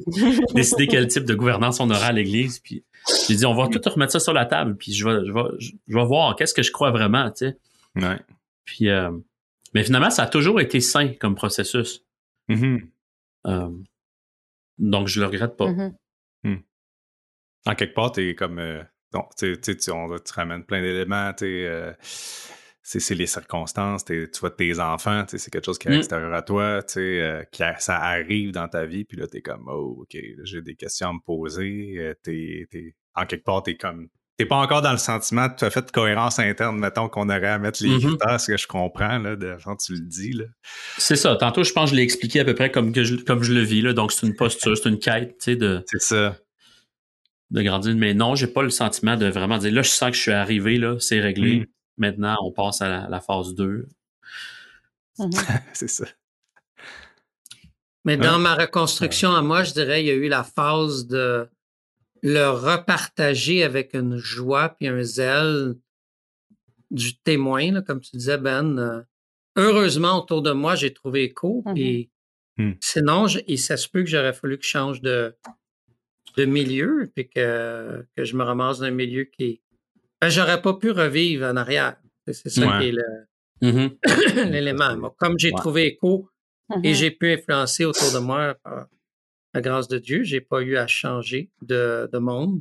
[0.55, 2.61] décider quel type de gouvernance on aura à l'Église.
[2.61, 2.85] Puis
[3.27, 5.41] j'ai dit, on va tout remettre ça sur la table, puis je vais, je vais,
[5.59, 7.59] je vais voir qu'est-ce que je crois vraiment, tu sais.
[7.97, 8.21] Ouais.
[8.65, 9.11] Puis, euh,
[9.75, 12.05] mais finalement, ça a toujours été sain comme processus.
[12.47, 12.89] Mhm.
[13.49, 13.69] Euh,
[14.79, 15.73] donc, je le regrette pas.
[15.73, 16.63] Mhm.
[17.67, 18.61] En quelque part, t'es comme.
[18.61, 20.09] euh, donc, tu sais, tu, on,
[20.67, 21.93] plein d'éléments, tu euh,
[22.83, 25.99] c'est c'est les circonstances, t'es- tu vois tes enfants, c'est quelque chose qui est Mm.
[25.99, 27.43] extérieur à toi, tu euh,
[27.79, 31.09] ça arrive dans ta vie, puis là, t'es comme, oh, OK, là, j'ai des questions
[31.09, 31.95] à me poser.
[31.99, 34.09] euh, t'es, t'es- en quelque part, t'es comme.
[34.39, 37.47] T'es pas encore dans le sentiment tout à fait de cohérence interne, mettons, qu'on aurait
[37.49, 38.17] à mettre les Mhm.
[38.17, 40.45] critères, ce que je comprends, là, de quand tu le dis, là.
[40.97, 41.37] C'est ça.
[41.37, 43.53] Tantôt, je pense que je l'ai expliqué à peu près comme que je, comme je
[43.53, 43.83] le vis.
[43.83, 43.93] Là.
[43.93, 46.39] Donc, c'est une posture, c'est une quête, tu sais, de, C'est ça.
[47.51, 47.95] De grandir.
[47.97, 50.33] Mais non, j'ai pas le sentiment de vraiment dire là, je sens que je suis
[50.33, 51.61] arrivé, là, c'est réglé.
[51.61, 51.67] Mm.
[51.99, 53.87] Maintenant, on passe à la, la phase 2.
[55.19, 55.31] Mhm.
[55.75, 56.07] c'est ça.
[58.05, 58.19] Mais Hein?
[58.19, 61.49] dans ma reconstruction à moi, je dirais, il y a eu la phase de
[62.23, 65.75] le repartager avec une joie puis un zèle
[66.91, 68.79] du témoin, là, comme tu disais, Ben.
[68.79, 69.03] Euh,
[69.57, 71.63] heureusement, autour de moi, j'ai trouvé écho.
[71.67, 71.75] Mhm.
[71.75, 72.11] Puis
[72.59, 72.77] Mhm.
[72.81, 75.37] sinon, je- et ça se peut que j'aurais fallu que je change de,
[76.37, 79.61] de milieu, puis que, que je me ramasse dans un milieu qui.
[80.21, 81.97] Ben, j'aurais pas pu revivre en arrière.
[82.27, 82.79] C'est c'est ça Ouais.
[82.81, 83.27] qui est le-
[83.63, 83.97] Mhm.
[84.51, 84.97] l'élément.
[84.97, 85.59] Moi, Comme j'ai Ouais.
[85.59, 86.29] trouvé écho
[86.85, 86.95] et Mhm.
[86.95, 88.87] j'ai pu influencer autour de moi par
[89.55, 90.23] la grâce de Dieu.
[90.23, 92.61] J'ai pas eu à changer de, de monde,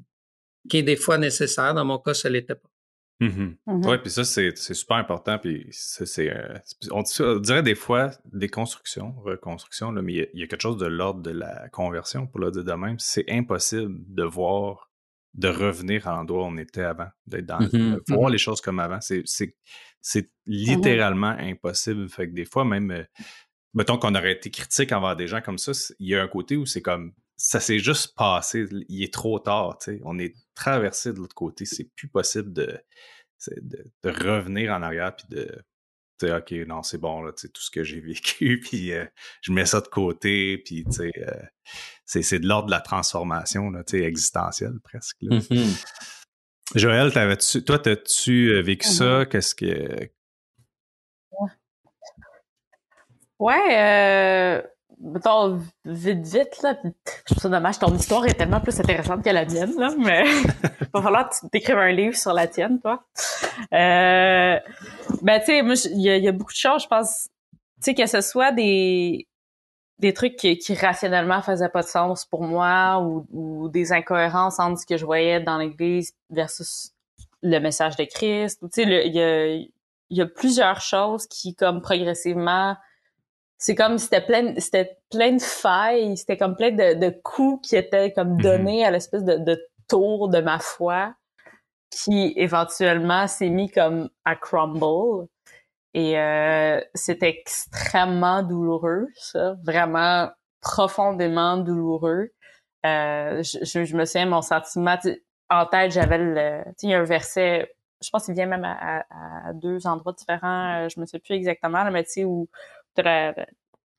[0.69, 1.73] qui est des fois nécessaire.
[1.73, 2.68] Dans mon cas, ça l'était pas.
[3.19, 3.58] Mhm.
[3.67, 3.86] Mhm.
[3.86, 5.38] Oui, puis ça, c'est super important.
[5.38, 6.58] Puis c'est, euh,
[6.91, 7.03] on,
[7.39, 10.77] dirait des fois déconstruction, reconstruction, là, mais il y, a, il y a quelque chose
[10.77, 12.97] de l'ordre de la conversion, pour le dire de même.
[12.99, 14.89] C'est impossible de voir,
[15.34, 17.99] de revenir à l'endroit où on était avant, d'être dans, Mhm.
[18.08, 19.01] de voir les choses comme avant.
[19.01, 19.55] C'est, c'est,
[20.01, 22.08] c'est littéralement impossible.
[22.10, 23.03] Fait que des fois, même, euh,
[23.73, 26.55] mettons qu'on aurait été critique envers des gens comme ça, il y a un côté
[26.55, 30.02] où c'est comme, ça s'est juste passé, il est trop tard, tu sais.
[30.04, 32.78] On est traversé de l'autre côté, c'est plus possible de,
[33.62, 35.45] de, de revenir en arrière puis de
[36.19, 38.91] tu sais, ok non c'est bon là tu sais tout ce que j'ai vécu puis
[38.91, 39.06] euh,
[39.41, 41.32] je mets ça de côté puis tu sais euh,
[42.06, 45.38] c'est c'est de l'ordre de la transformation là tu sais existentielle presque là.
[45.49, 45.73] Mhm.
[46.75, 49.25] Joël t'avais-tu toi t'as-tu euh, vécu ça?
[49.25, 50.10] qu'est-ce que
[53.39, 54.62] Ouais, euh,
[54.99, 56.75] mettons, vite, vite, là.
[56.75, 56.91] puis
[57.27, 57.79] Je trouve ça dommage.
[57.79, 61.35] Ton histoire est tellement plus intéressante que la mienne, là, mais il va falloir que
[61.39, 63.03] tu t'écrives un livre sur la tienne, toi.
[63.73, 64.57] Euh,
[65.21, 67.29] ben, tu sais, moi, il y, a- il y a beaucoup de choses, je pense,
[67.51, 69.27] tu sais, que ce soit des,
[69.99, 74.59] des trucs qui, qui rationnellement faisaient pas de sens pour moi ou, ou des incohérences
[74.59, 76.91] entre ce que je voyais dans l'Église versus
[77.41, 78.59] le message de Christ.
[78.73, 79.71] Tu sais, il y a, il
[80.17, 82.75] y a plusieurs choses qui, comme progressivement,
[83.59, 87.75] c'est comme c'était plein c'était plein de failles c'était comme plein de, de coups qui
[87.75, 88.41] étaient comme Mhm.
[88.41, 91.13] donnés à l'espèce de, de tour de ma foi
[91.91, 95.27] qui éventuellement s'est mis comme à crumble
[95.93, 100.29] et euh, c'était extrêmement douloureux ça vraiment
[100.61, 102.31] profondément douloureux
[102.85, 104.97] euh, je, je, me souviens mon sentiment
[105.49, 108.45] en tête j'avais le tu sais il y a un verset je pense qu'il vient
[108.45, 112.03] même à, à- à deux endroits différents euh, je me sais plus exactement là, mais
[112.05, 112.47] tu sais où
[113.01, 113.33] la,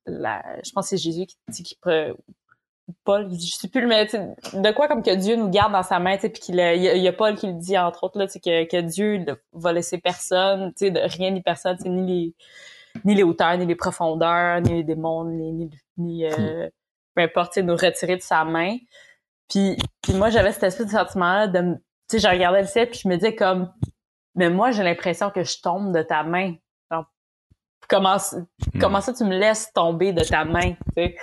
[0.06, 2.14] la- je pense que c'est Jésus qui dit qu'il peut
[3.04, 6.16] Paul, je sais plus, mais de quoi comme que Dieu nous garde dans sa main,
[6.16, 8.64] tu sais, puis qu'il il y, a- Paul qui le dit entre autres là, que,
[8.64, 12.34] que Dieu ne va laisser personne, tu sais, de rien ni personne, ni les
[13.04, 16.68] ni les hauteurs, ni les profondeurs, ni les démons, ni ni, ni euh,
[17.14, 18.76] peu importe, tu sais, nous retirer de sa main.
[19.48, 21.74] Puis puis moi j'avais cette espèce de sentiment là de
[22.08, 23.72] tu sais, je regardais le ciel puis je me disais comme
[24.34, 26.54] mais moi j'ai l'impression que je tombe de ta main.
[27.88, 28.18] Comment
[28.80, 31.16] comment ça tu me laisses tomber de ta main, tu sais?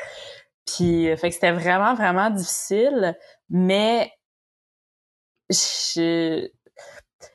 [0.65, 3.17] Puis, euh, fait que c'était vraiment, vraiment difficile,
[3.49, 4.11] mais
[5.49, 6.49] je...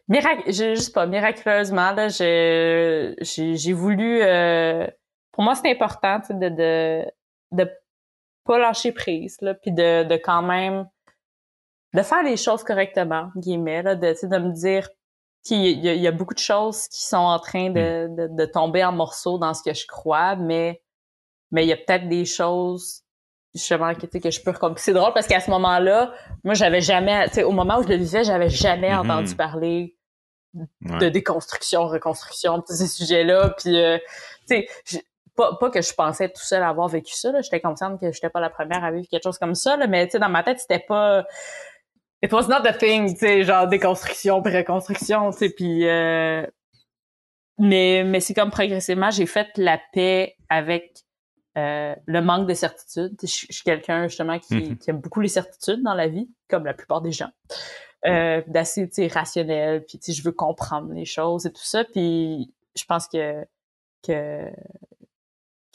[0.09, 0.43] Mirac...
[0.47, 4.21] je, je sais pas, miraculeusement, là, j'ai, j'ai voulu...
[4.23, 4.87] euh,
[5.33, 7.11] Pour moi, c'est important, de, de,
[7.53, 7.71] de
[8.45, 10.87] pas lâcher prise, là, puis de, de quand même...
[11.95, 14.91] de faire les choses correctement, guillemets, là, de, de me dire
[15.45, 18.29] qu'il y a, il y a beaucoup de choses qui sont en train de, de,
[18.29, 20.83] de tomber en morceaux dans ce que je crois, mais
[21.51, 23.03] mais il y a peut-être des choses
[23.55, 24.83] justement que, que je peux recommencer.
[24.85, 26.13] C'est drôle parce qu'à ce moment-là,
[26.45, 29.01] moi j'avais jamais, tu sais, au moment où je le vivais, j'avais jamais Mhm.
[29.11, 29.97] entendu parler
[30.55, 30.99] Ouais.
[30.99, 33.55] de déconstruction, reconstruction, de ces sujets-là.
[33.59, 33.97] Puis, euh,
[34.49, 35.03] tu sais,
[35.35, 38.41] pas, pas que je pensais tout seul avoir vécu ça, j'étais consciente que j'étais pas
[38.41, 40.61] la première à vivre quelque chose comme ça, là, mais tu sais, dans ma tête,
[40.61, 41.25] c'était pas...
[42.23, 45.89] It was not the thing, tu sais, genre déconstruction, pré-reconstruction, tu sais, puis...
[45.89, 46.47] Euh...
[47.59, 51.05] Mais, mais c'est comme progressivement, j'ai fait la paix avec
[51.59, 53.15] euh, le manque de certitude.
[53.23, 54.79] Je, suis quelqu'un justement qui, mm-hmm.
[54.79, 57.31] qui, aime beaucoup les certitudes dans la vie, comme la plupart des gens.
[58.07, 61.85] Euh, d'assez rationnel, puis je veux comprendre les choses et tout ça.
[61.85, 63.45] Puis je pense que
[64.03, 64.51] que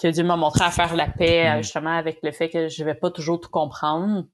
[0.02, 1.58] que Dieu m'a montré à faire la paix mm-hmm.
[1.58, 4.26] justement avec le fait que je vais pas toujours tout comprendre,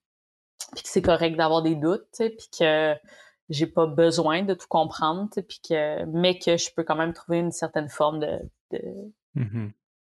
[0.74, 2.95] puis que c'est correct d'avoir des doutes, puis que
[3.49, 7.39] j'ai pas besoin de tout comprendre, puis que mais que je peux quand même trouver
[7.39, 8.39] une certaine forme de,
[8.72, 8.82] de
[9.36, 9.72] mm-hmm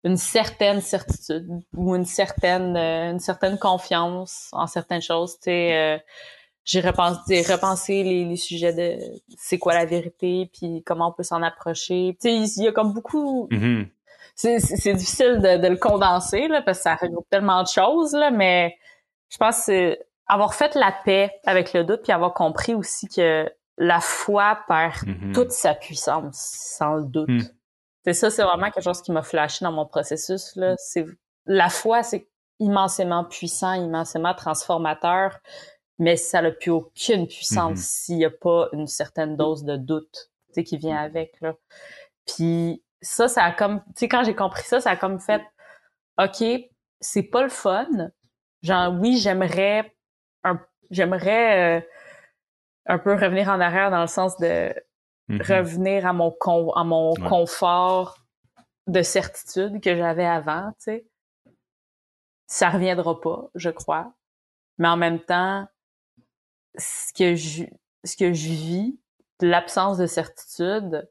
[0.05, 5.37] une certaine certitude ou une certaine euh, une certaine confiance en certaines choses.
[5.37, 5.99] Tu sais, euh,
[6.65, 8.99] j'ai repensé, repensé les, les, sujets de
[9.37, 12.17] c'est quoi la vérité, puis comment on peut s'en approcher.
[12.21, 13.49] Tu sais, il y a comme beaucoup.
[13.51, 13.89] Mm-hmm.
[14.37, 18.31] C'est difficile de, de, le condenser là, parce que ça regroupe tellement de choses là,
[18.31, 18.77] mais
[19.31, 23.51] je pense que avoir fait la paix avec le doute, puis avoir compris aussi que
[23.77, 25.33] la foi perd mm-hmm.
[25.33, 27.29] toute sa puissance sans le doute.
[27.29, 27.43] Mm.
[28.05, 30.55] C'est ça, c'est vraiment quelque chose qui m'a flashé dans mon processus.
[30.57, 30.75] Là.
[30.79, 31.07] C'est
[31.47, 32.29] la foi, c'est
[32.61, 35.39] immensément puissant, immensément transformateur,
[35.99, 38.05] mais ça n'a plus aucune puissance mm-hmm.
[38.05, 40.31] s'il n'y a pas une certaine dose de doute
[40.63, 41.41] qui vient avec.
[41.41, 41.55] Là.
[42.27, 45.43] Puis ça, ça a comme, tu sais, quand j'ai compris ça, ça a comme fait,
[46.19, 46.45] ok,
[47.01, 48.11] c'est pas le fun.
[48.63, 49.94] Genre, oui, j'aimerais,
[50.91, 51.81] j'aimerais euh,
[52.87, 54.75] un peu revenir en arrière dans le sens de
[55.31, 55.53] Mm-hmm.
[55.57, 58.19] revenir à mon, con, à mon confort
[58.87, 61.07] de certitude que j'avais avant, tu sais.
[62.47, 64.13] Ça reviendra pas, je crois.
[64.77, 65.67] Mais en même temps,
[66.77, 67.65] ce que je,
[68.05, 69.01] ce que je vis,
[69.41, 71.11] l'absence de certitude,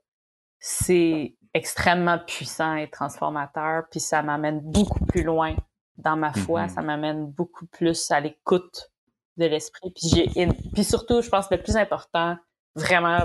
[0.59, 5.55] c'est extrêmement puissant et transformateur, puis ça m'amène beaucoup plus loin
[5.97, 6.69] dans ma foi, mm-hmm.
[6.69, 8.91] ça m'amène beaucoup plus à l'écoute
[9.37, 9.91] de l'esprit.
[9.91, 12.37] Puis j'ai, puis surtout, je pense que le plus important,
[12.75, 13.19] vraiment,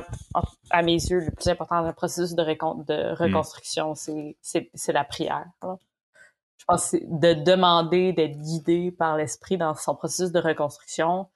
[0.70, 4.32] à mes yeux, le plus important dans le processus de, de reconstruction, mm.
[4.42, 5.46] c'est la prière.
[5.62, 11.28] Je pense que de demander d'être guidé par l'esprit dans son processus de reconstruction.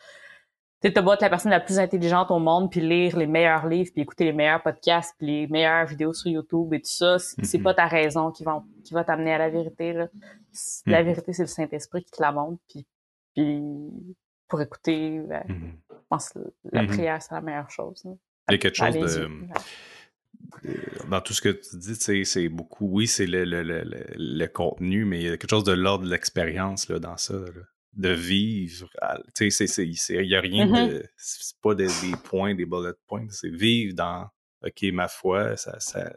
[0.83, 3.91] Tu sais, être la personne la plus intelligente au monde, puis lire les meilleurs livres,
[3.95, 7.41] puis écouter les meilleurs podcasts, puis les meilleures vidéos sur YouTube et tout ça, c'est
[7.41, 7.62] mm-hmm.
[7.62, 9.93] pas ta raison qui va, qui va t'amener à la vérité.
[9.93, 10.09] Là.
[10.87, 11.07] La mm.
[11.07, 12.85] vérité, c'est le Saint-Esprit qui te la montre, puis,
[13.33, 14.16] puis
[14.53, 15.72] pour écouter, ben, mm-hmm.
[15.88, 16.40] Je pense que
[16.72, 16.86] la mm-hmm.
[16.88, 18.03] prière, c'est la meilleure chose.
[18.05, 19.28] Il y a quelque chose de,
[21.09, 22.86] Dans tout ce que tu dis, c'est beaucoup.
[22.86, 26.11] Oui, c'est le, le, le, contenu, mais il y a quelque chose de l'ordre de
[26.11, 27.32] l'expérience dans ça.
[27.94, 28.90] de vivre.
[29.34, 30.90] Tu sais, il n'y a rien mm-hmm.
[30.90, 31.07] de.
[31.16, 31.88] C'est pas des,
[32.22, 33.24] points, des bullet points.
[33.30, 34.28] C'est vivre dans.
[34.66, 36.12] OK, ma foi, ça, ça,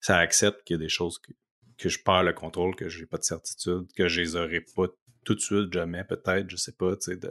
[0.00, 1.32] ça accepte qu'il y a des choses que,
[1.76, 4.86] que je perds le contrôle, que j'ai pas de certitude, que je les aurai pas
[5.26, 7.30] tout de suite, jamais, peut-être, je sais pas, tu sais, de,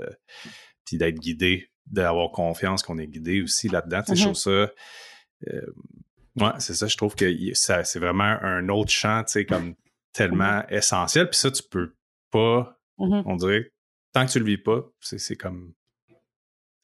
[0.85, 4.01] puis d'être guidé d'avoir confiance qu'on est guidé aussi là-dedans.
[4.01, 4.33] Tu sais, Je mm-hmm.
[4.33, 4.73] ça.
[5.47, 5.73] Euh,
[6.37, 6.87] ouais, c'est ça.
[6.87, 9.75] Je trouve que ça, c'est vraiment un autre champ, tu sais, comme
[10.13, 10.73] tellement mm-hmm.
[10.73, 11.29] essentiel.
[11.29, 11.95] Puis ça, tu peux
[12.31, 13.71] pas, on dirait,
[14.13, 15.73] tant que tu le vis pas, c'est, comme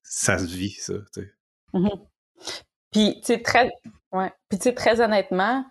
[0.03, 0.93] ça se vit, ça.
[1.14, 1.34] Tu sais.
[2.91, 3.72] Puis, tu sais, très,
[4.12, 4.32] ouais.
[4.49, 5.66] Puis, tu sais, très honnêtement,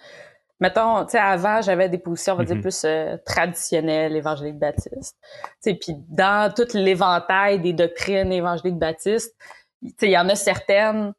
[0.61, 2.61] mettons, tu sais, avant, j'avais des positions, on va dire, mm-hmm.
[2.61, 5.17] plus euh, traditionnelles, évangéliques baptistes.
[5.23, 9.35] Tu sais, puis dans tout l'éventail des doctrines évangéliques baptistes,
[9.83, 11.15] tu sais, il y en a certaines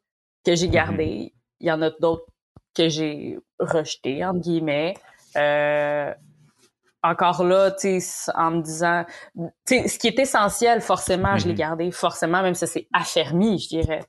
[0.46, 0.70] que j'ai mm-hmm.
[0.70, 2.26] gardées, il y en a d'autres
[2.74, 4.94] que j'ai rejetées, entre guillemets.
[5.36, 6.12] Euh,
[7.04, 11.48] encore là, tu sais, en me disant, tu sais, ce qui est essentiel, forcément, je
[11.48, 11.56] l'ai mm-hmm.
[11.56, 14.04] gardé, forcément, même si ça s'est affermi, je dirais.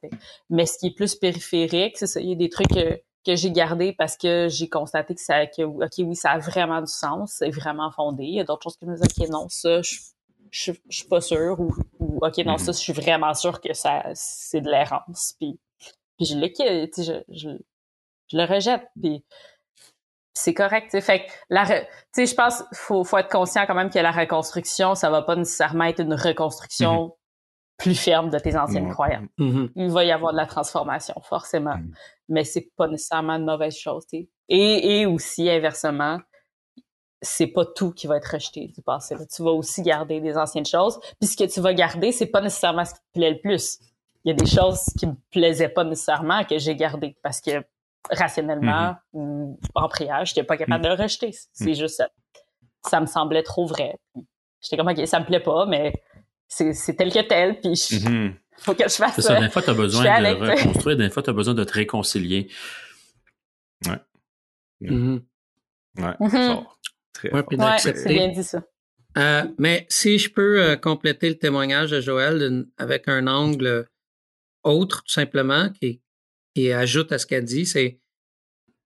[0.51, 2.77] Mais ce qui est plus périphérique, c'est ça, il y a des trucs
[3.25, 6.81] que j'ai gardé parce que j'ai constaté que ça, que, ok, oui, ça a vraiment
[6.81, 8.23] du sens, c'est vraiment fondé.
[8.23, 9.95] Il y a d'autres choses qui me disent, ok, non, ça, je,
[10.51, 12.75] je, suis pas sûr ou, ok, non, ça, mm-hmm.
[12.75, 15.35] je suis vraiment sûr que ça, c'est de l'errance.
[15.39, 15.59] Puis,
[16.17, 17.49] puis je l'ai, je, je,
[18.31, 18.83] je le rejette.
[19.01, 19.23] Puis
[20.33, 20.89] c'est correct.
[20.89, 21.01] T'sais.
[21.01, 24.11] Fait que la, tu sais, je pense, faut, faut être conscient quand même que la
[24.11, 27.22] reconstruction, ça va pas nécessairement être une reconstruction mm-hmm
[27.77, 29.27] plus ferme de tes anciennes croyances.
[29.39, 29.71] Mm-hmm.
[29.75, 31.75] Il va y avoir de la transformation, forcément.
[31.75, 31.91] Mm.
[32.29, 34.05] Mais c'est pas nécessairement une mauvaise chose.
[34.11, 36.19] Et, et aussi, inversement,
[37.21, 39.15] c'est pas tout qui va être rejeté du passé.
[39.33, 40.99] Tu vas aussi garder des anciennes choses.
[41.19, 43.79] Puis ce que tu vas garder, c'est pas nécessairement ce qui te plaît le plus.
[44.25, 47.63] Il y a des choses qui me plaisaient pas nécessairement que j'ai gardées parce que
[48.09, 48.95] rationnellement mm-hmm.
[49.13, 51.31] ou en prière, j'étais pas capable de le rejeter.
[51.53, 51.75] C'est mm.
[51.75, 52.09] juste ça.
[52.85, 53.97] Ça me semblait trop vrai.
[54.61, 55.93] J'étais comme, OK, ça me plaît pas, mais
[56.47, 58.33] c'est tel que tel, puis il mm-hmm.
[58.57, 59.39] faut que je fasse ça.
[59.39, 62.49] Des fois, tu as besoin de reconstruire, des fois, tu as besoin de te réconcilier.
[63.85, 63.99] Ouais.
[64.81, 65.21] Mm-hmm.
[65.99, 66.65] Ouais, mm-hmm.
[67.13, 67.79] Très Ouais, fort.
[67.79, 68.63] c'est bien dit ça.
[69.17, 73.87] Euh, mais si je peux euh, compléter le témoignage de Joël avec un angle
[74.63, 76.01] autre, tout simplement, qui,
[76.55, 77.99] qui ajoute à ce qu'elle dit, c'est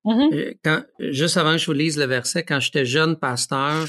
[0.04, 0.30] Mhm.
[0.32, 3.86] euh, quand, juste avant que je vous lise le verset, quand j'étais jeune pasteur,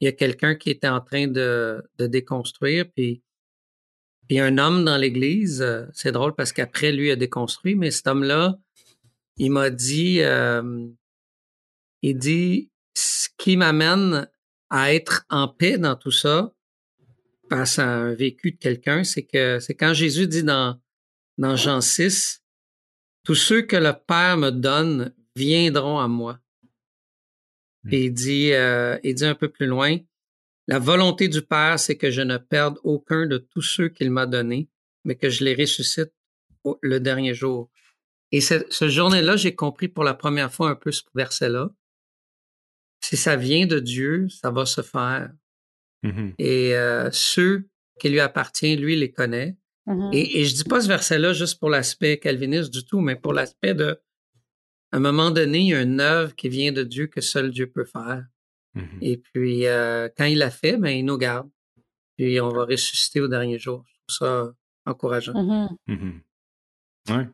[0.00, 3.22] il y a quelqu'un qui était en train de, de déconstruire, puis
[4.28, 8.06] puis un homme dans l'église, euh, c'est drôle parce qu'après lui a déconstruit, mais cet
[8.06, 8.58] homme-là,
[9.38, 10.86] il m'a dit, euh,
[12.02, 14.28] il dit, ce qui m'amène
[14.68, 16.52] à être en paix dans tout ça,
[17.48, 20.78] face à un vécu de quelqu'un, c'est que c'est quand Jésus dit dans,
[21.38, 22.42] dans Jean 6,
[23.24, 26.38] tous ceux que le Père me donne viendront à moi.
[27.84, 27.92] Hmm.
[27.92, 29.96] Et il dit, euh, il dit un peu plus loin,
[30.66, 34.26] la volonté du Père, c'est que je ne perde aucun de tous ceux qu'il m'a
[34.26, 34.68] donnés,
[35.04, 36.12] mais que je les ressuscite
[36.64, 37.70] au- le dernier jour.
[38.32, 41.70] Et ce, ce journée-là, j'ai compris pour la première fois un peu ce verset-là.
[43.00, 45.30] Si ça vient de Dieu, ça va se faire.
[46.02, 46.34] Mhm.
[46.38, 47.68] Et euh, ceux
[47.98, 49.56] qui lui appartiennent, lui les connaît.
[50.12, 53.32] Et, et je dis pas ce verset-là juste pour l'aspect calviniste du tout, mais pour
[53.32, 53.98] l'aspect de,
[54.92, 57.50] à un moment donné, il y a une œuvre qui vient de Dieu que seul
[57.50, 58.24] Dieu peut faire.
[58.74, 58.98] Mhm.
[59.00, 61.48] Et puis, euh, quand il l'a fait, ben, il nous garde.
[62.16, 63.84] Puis, on va ressusciter au dernier jour.
[63.86, 64.52] Je trouve ça
[64.86, 65.34] encourageant.
[65.86, 66.20] Mhm.
[67.10, 67.26] Ouais.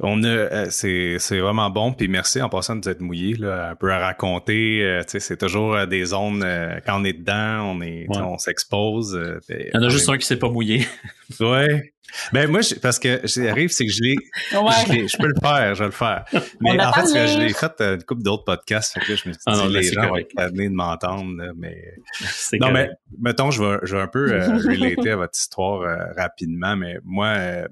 [0.00, 3.34] On a, euh, c'est, c'est vraiment bon, puis merci en passant de vous être mouillé,
[3.34, 4.80] là, un peu à raconter.
[4.84, 8.06] euh, tu sais, c'est toujours euh, des zones euh, quand on est dedans, on est,
[8.08, 8.26] tu sais, Ouais.
[8.28, 9.16] on s'expose.
[9.16, 10.86] euh, Il y en a juste est- un qui s'est pas mouillé.
[11.40, 11.92] Ouais.
[12.32, 14.14] Ben moi, je- parce que ce qui arrive, c'est que je l'ai,
[14.50, 14.94] je, Ouais.
[14.96, 16.24] l'ai- je peux le faire, je vais le faire.
[16.60, 19.18] Mais en fait, que je l'ai fait euh, une couple d'autres podcasts, fait que là,
[19.22, 20.30] je me suis dit, Ah non, les c'est gens vont correct.
[20.30, 21.76] être tannés de m'entendre, là, mais
[22.30, 22.88] C'est non, mais
[23.20, 26.96] mettons, je vais, je vais un peu euh, relater à votre histoire euh, rapidement, mais
[27.04, 27.68] moi, euh,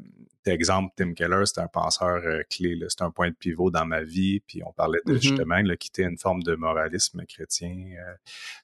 [0.53, 4.03] exemple, Tim Keller, c'est un penseur euh, clé, c'est un point de pivot dans ma
[4.03, 5.21] vie, puis on parlait de Mhm.
[5.21, 7.75] justement là, quitter une forme de moralisme chrétien.
[7.99, 8.15] euh,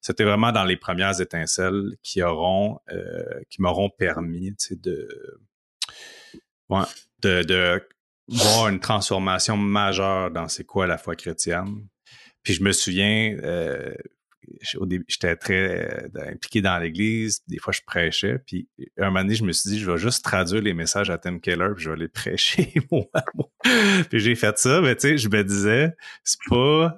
[0.01, 5.09] C'était vraiment dans les premières étincelles qui auront, euh, qui m'auront permis, de,
[6.68, 6.83] ouais,
[7.22, 7.83] de, de
[8.28, 11.87] voir une transformation majeure dans c'est quoi la foi chrétienne.
[12.43, 13.95] Puis je me souviens, euh,
[14.76, 17.40] au début, j'étais très euh, impliqué dans l'Église.
[17.47, 18.38] Des fois, je prêchais.
[18.47, 18.68] Puis
[18.99, 21.38] un moment donné, je me suis dit, je vais juste traduire les messages à Tim
[21.38, 23.51] Keller, puis je vais les prêcher mot à mot.
[24.11, 25.93] Puis j'ai fait ça, mais tu sais, je me disais,
[26.24, 26.97] c'est pas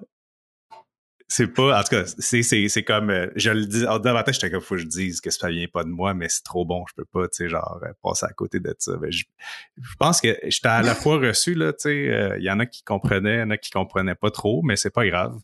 [1.26, 4.50] c'est pas en tout cas c'est comme euh, je le dis dans ma tête j'étais
[4.50, 6.84] comme faut que je dise que ça vient pas de moi mais c'est trop bon
[6.86, 9.24] je peux pas tu sais genre euh, passer à côté de ça Ben, je,
[9.80, 12.66] je pense que j'étais à la fois reçu là tu sais il y en a
[12.66, 15.34] qui comprenaient il y en a qui comprenaient pas trop mais c'est pas grave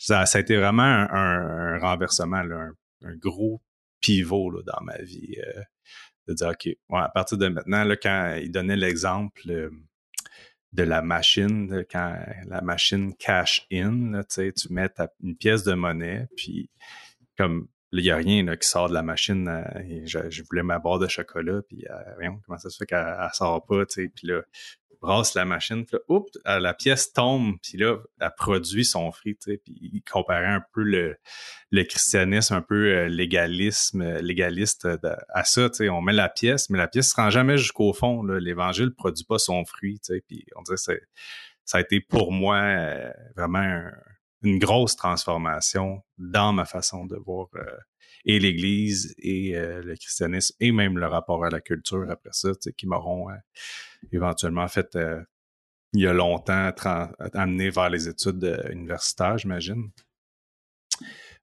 [0.00, 3.60] ça, a été vraiment un, renversement un, gros
[4.00, 5.62] pivot là, dans ma vie euh,
[6.26, 9.70] de dire ok à partir de maintenant là quand il donnait l'exemple euh,
[10.72, 14.88] de la machine, quand la machine cash in, tu mets
[15.20, 16.70] une pièce de monnaie, puis
[17.36, 19.48] comme il n'y a rien là, qui sort de la machine.
[19.48, 21.84] euh, je, voulais ma barre de chocolat, puis
[22.46, 24.42] comment ça se fait qu'elle elle sort pas, puis là,
[25.00, 29.10] brasse la machine, puis là, oups, euh, la pièce tombe, puis là, elle produit son
[29.12, 31.16] fruit, tu sais, puis il comparait un peu le,
[31.70, 34.88] le christianisme, un peu euh, légalisme, euh, légaliste
[35.30, 37.92] à ça, tu sais, on met la pièce, mais la pièce se rend jamais jusqu'au
[37.92, 41.00] fond, l'évangile produit pas son fruit, tu sais, puis on dirait que
[41.64, 42.60] ça a été pour moi
[43.36, 43.92] vraiment un-
[44.42, 47.64] une grosse transformation dans ma façon de voir euh,
[48.24, 52.50] et l'Église et euh, le christianisme et même le rapport à la culture après ça,
[52.76, 53.34] qui m'auront euh,
[54.12, 55.22] éventuellement fait euh,
[55.92, 56.70] il y a longtemps
[57.34, 59.90] amené vers les études euh, universitaires, j'imagine.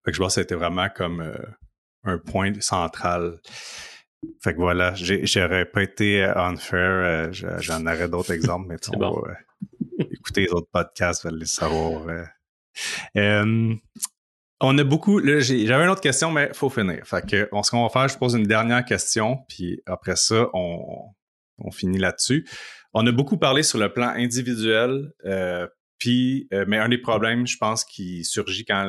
[0.05, 1.35] Fait que je pense que ça a été vraiment comme euh,
[2.03, 3.39] un point central.
[4.41, 8.77] Fait que voilà, j'ai- j'aurais pas été unfair, euh, je- j'en aurais d'autres exemples, mais
[8.97, 9.21] bon.
[9.21, 9.35] va
[10.11, 12.07] écouter les autres podcasts, vous allez le savoir.
[13.17, 13.75] Euh.
[14.59, 15.21] On a beaucoup.
[15.23, 17.05] J'avais une autre question, mais faut finir.
[17.05, 21.11] Fait ce qu'on va faire, je pose une dernière question, puis après ça, on,
[21.71, 22.47] finit là-dessus.
[22.93, 25.67] On a beaucoup parlé sur le plan individuel, euh,
[25.99, 28.87] puis euh, mais un des problèmes, je pense, qui surgit quand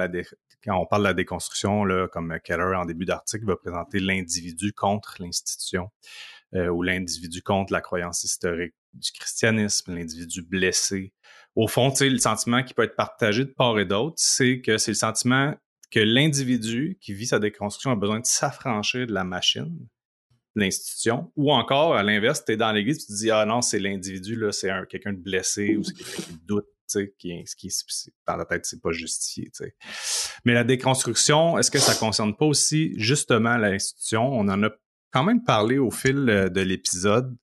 [0.68, 5.90] on parle de la déconstruction, comme Keller en début d'article va présenter l'individu contre l'institution
[6.54, 11.12] ou l'individu contre la croyance historique du christianisme, l'individu blessé.
[11.58, 14.60] Au fond, tu sais, le sentiment qui peut être partagé de part et d'autre, c'est
[14.60, 15.56] que c'est le sentiment
[15.90, 19.88] que l'individu qui vit sa déconstruction a besoin de s'affranchir de la machine,
[20.54, 23.60] de l'institution, ou encore, à l'inverse, tu es dans l'église, tu te dis, ah non,
[23.60, 27.14] c'est l'individu, là, c'est un, quelqu'un de blessé ou c'est quelqu'un qui doute, tu sais,
[27.18, 27.70] qui, qui
[28.24, 29.50] dans la tête, c'est pas justifié.
[30.44, 34.30] Mais la déconstruction, est-ce que ça concerne pas aussi justement l'institution?
[34.32, 34.70] On en a
[35.10, 37.36] quand même parlé au fil euh, de l'épisode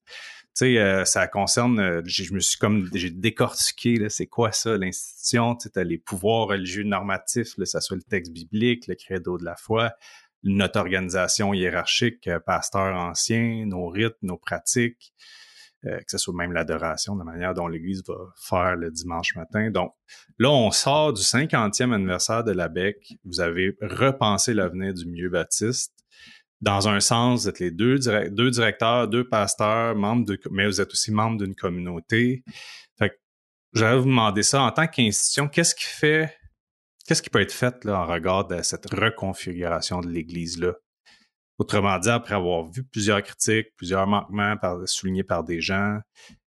[0.56, 4.78] sais, euh, ça concerne, euh, je me suis comme, j'ai décortiqué, là, c'est quoi ça,
[4.78, 9.38] l'institution, tu sais, les pouvoirs religieux normatifs, là, ça soit le texte biblique, le credo
[9.38, 9.94] de la foi,
[10.44, 15.14] notre organisation hiérarchique, euh, pasteur ancien, nos rites, nos pratiques,
[15.84, 19.70] que ce soit même l'adoration, la manière dont l'Église va faire le dimanche matin.
[19.70, 19.94] Donc,
[20.40, 23.20] là, on sort du 50e anniversaire de la BEC.
[23.24, 25.95] Vous avez repensé l'avenir du milieu baptiste
[26.62, 30.92] dans un sens, vous êtes les deux, directeurs, deux pasteurs, membres de, mais vous êtes
[30.92, 32.44] aussi membre d'une communauté.
[32.98, 33.16] Fait que
[33.74, 36.36] j'allais vous demander ça en tant qu'institution, qu'est-ce qui fait,
[37.06, 40.74] qu'est-ce qui peut être fait là, en regard de cette reconfiguration de l'Église-là?
[41.58, 46.00] Autrement dit, après avoir vu plusieurs critiques, plusieurs manquements soulignés par des gens,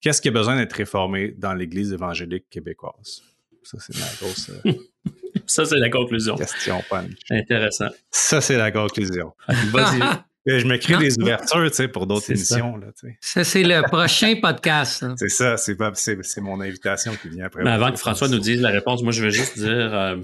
[0.01, 3.23] qu'est-ce qui a besoin d'être réformé dans l'Église évangélique québécoise?
[3.63, 4.51] Ça, c'est ma grosse.
[4.51, 4.73] Euh,
[5.47, 6.37] ça, c'est la conclusion.
[6.37, 7.13] Question punch.
[7.31, 7.89] Intéressant.
[8.11, 9.33] Ça, c'est la conclusion.
[9.49, 10.01] Vas-y.
[10.45, 12.77] Je me crée des ouvertures, tu sais, pour d'autres émissions.
[12.77, 13.19] Là, tu sais.
[13.21, 15.05] Ça, c'est le prochain podcast.
[15.17, 17.63] C'est ça, c'est, c'est, mon invitation qui vient après.
[17.63, 20.17] Mais avant que François nous dise la réponse, moi, je veux juste dire euh,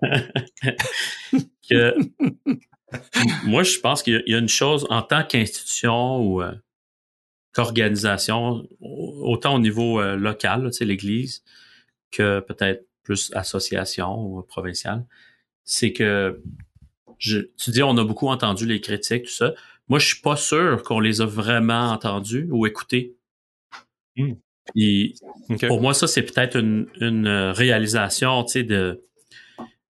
[1.70, 1.94] que
[3.44, 6.52] moi, je pense qu'il y a une chose en tant qu'institution ou euh,
[7.52, 11.42] qu'organisation, autant au niveau local, tu sais, l'Église,
[12.10, 15.04] que peut-être plus association ou provinciale,
[15.64, 16.42] c'est que
[17.18, 19.54] je, tu dis on a beaucoup entendu les critiques, tout ça.
[19.88, 23.16] Moi, je suis pas sûr qu'on les a vraiment entendus ou écoutés.
[24.16, 24.34] Hmm.
[25.66, 29.04] Pour moi, ça, c'est peut-être une, une, réalisation, tu sais, de,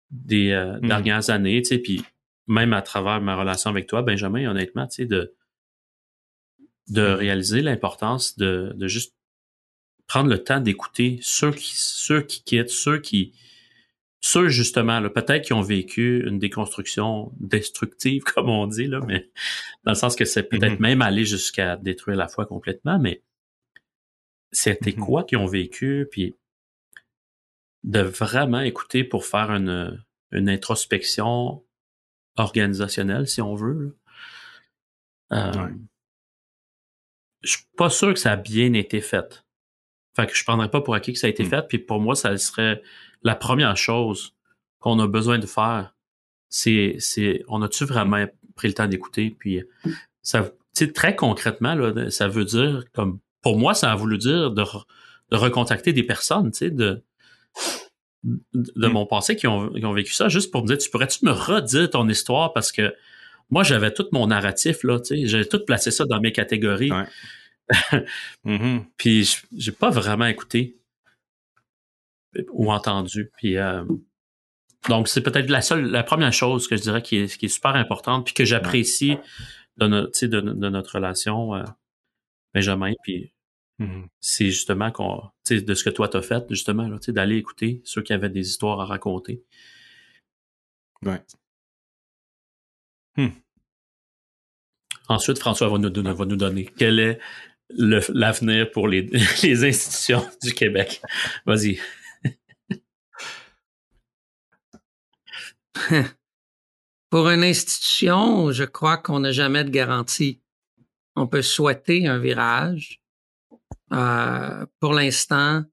[0.10, 0.88] des euh, hmm.
[0.88, 2.02] dernières années, puis
[2.48, 5.36] même à travers ma relation avec toi, Benjamin, honnêtement, tu sais, de,
[6.88, 7.16] de hmm.
[7.16, 9.14] réaliser l'importance de, de juste
[10.10, 13.32] prendre le temps d'écouter ceux qui, ceux qui quittent, ceux qui,
[14.20, 19.30] ceux justement, peut-être qui ont vécu une déconstruction destructive, comme on dit, là, mais
[19.86, 20.82] dans le sens que c'est peut-être mm-hmm.
[20.82, 23.24] même aller jusqu'à détruire la foi complètement, mais
[24.52, 25.00] c'était mm-hmm.
[25.00, 26.36] quoi qu'ils ont vécu, puis
[27.84, 31.64] de vraiment écouter pour faire une, une introspection
[32.36, 33.96] organisationnelle, si on veut.
[35.34, 35.70] Euh,
[37.42, 39.46] Je suis pas sûr que ça a bien été fait.
[40.20, 41.50] Fait que je prendrais pas pour acquis que ça a été hmm.
[41.50, 41.68] fait.
[41.68, 42.82] Puis pour moi, ça serait
[43.24, 44.34] la première chose
[44.80, 45.96] qu'on a besoin de faire.
[46.50, 49.36] C'est, c'est, on a-tu vraiment pris le temps d'écouter?
[49.38, 49.62] Puis
[50.22, 50.52] ça,
[50.94, 54.64] très concrètement, là, ça veut dire comme, pour moi, ça a voulu dire de,
[55.32, 57.02] de recontacter des personnes, tu sais, de,
[58.24, 58.92] de hmm.
[58.92, 61.32] mon passé qui ont, qui ont vécu ça, juste pour me dire, tu pourrais-tu me
[61.32, 62.52] redire ton histoire?
[62.52, 62.94] Parce que
[63.50, 66.92] moi, j'avais tout mon narratif, là, tu sais, j'avais tout placé ça dans mes catégories.
[68.46, 68.86] Mm-hmm.
[68.98, 70.80] Puis j'ai pas vraiment écouté
[72.52, 73.32] ou entendu.
[73.38, 73.84] Puis euh,
[74.88, 77.50] donc c'est peut-être la seule, la première chose que je dirais qui est, qui est
[77.50, 79.18] super importante puis que j'apprécie
[79.78, 81.64] de, notre, de, de, notre relation, euh,
[82.54, 82.94] Benjamin.
[83.04, 83.34] Puis
[83.80, 84.08] mm-hmm.
[84.20, 88.30] c'est justement qu'on, de ce que toi t'as fait justement, d'aller écouter ceux qui avaient
[88.30, 89.44] des histoires à raconter.
[91.04, 91.22] Ouais.
[93.16, 93.30] Hmm.
[95.08, 97.20] Ensuite, François va nous, va nous donner quel est
[97.70, 99.10] l'avenir pour les,
[99.44, 101.02] institutions du Québec.
[101.46, 101.80] Vas-y.
[107.10, 110.42] pour une institution, je crois qu'on n'a jamais de garantie.
[111.16, 113.02] On peut souhaiter un virage.
[113.92, 115.64] Euh, pour l'instant,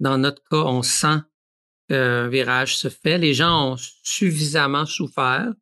[0.00, 1.18] dans notre cas, on sent
[1.88, 3.18] qu'un virage se fait.
[3.18, 5.52] Les gens ont suffisamment souffert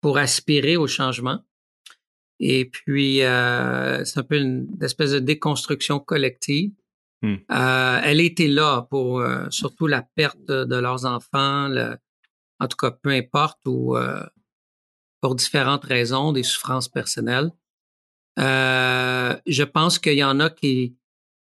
[0.00, 1.40] pour aspirer au changement.
[2.44, 6.72] Et puis, euh, c'est un peu une, espèce de déconstruction collective.
[7.22, 7.36] Hmm.
[7.52, 11.72] Euh, elle était là pour euh, surtout la perte de, leurs enfants,
[12.58, 13.96] en tout cas, peu importe, ou
[15.20, 17.52] pour différentes raisons, des souffrances personnelles.
[18.36, 20.96] je pense qu'il y en a qui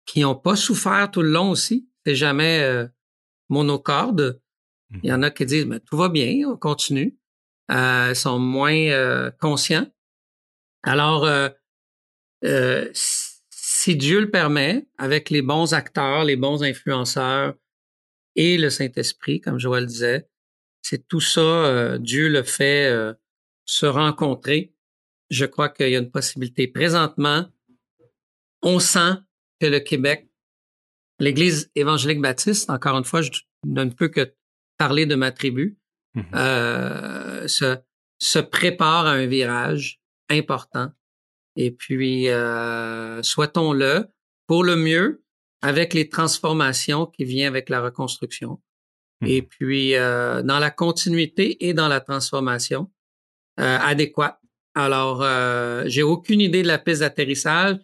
[0.05, 1.89] qui n'ont pas souffert tout le long aussi.
[2.05, 2.87] C'est jamais
[3.49, 4.39] monocorde.
[5.03, 7.17] Il y en a qui disent, mais tout va bien, on continue.
[7.71, 9.87] ils sont moins conscients.
[10.85, 11.49] Alors, euh,
[12.45, 17.55] euh, si Dieu le permet, avec les bons acteurs, les bons influenceurs
[18.37, 20.29] et le Saint-Esprit, comme Joël disait,
[20.83, 22.95] c'est tout ça, euh, Dieu le fait
[23.65, 24.75] se rencontrer.
[25.31, 26.69] Je crois qu'il y a une possibilité.
[26.69, 27.47] Présentement,
[28.63, 29.15] on sent
[29.61, 30.29] que le Québec,
[31.19, 33.31] l'Église évangélique baptiste, encore une fois, je
[33.65, 34.35] ne peux que
[34.77, 35.79] parler de ma tribu,
[36.15, 36.23] mmh
[37.47, 37.77] se,
[38.19, 40.91] se prépare à un virage important.
[41.57, 44.07] Et puis, euh, souhaitons-le
[44.47, 45.23] pour le mieux
[45.63, 48.61] avec les transformations qui viennent avec la reconstruction.
[49.21, 49.27] Mmh.
[49.27, 52.91] Et puis, euh, dans la continuité et dans la transformation
[53.61, 54.39] euh, adéquate.
[54.75, 57.77] Alors, euh, j'ai aucune idée de la piste d'atterrissage.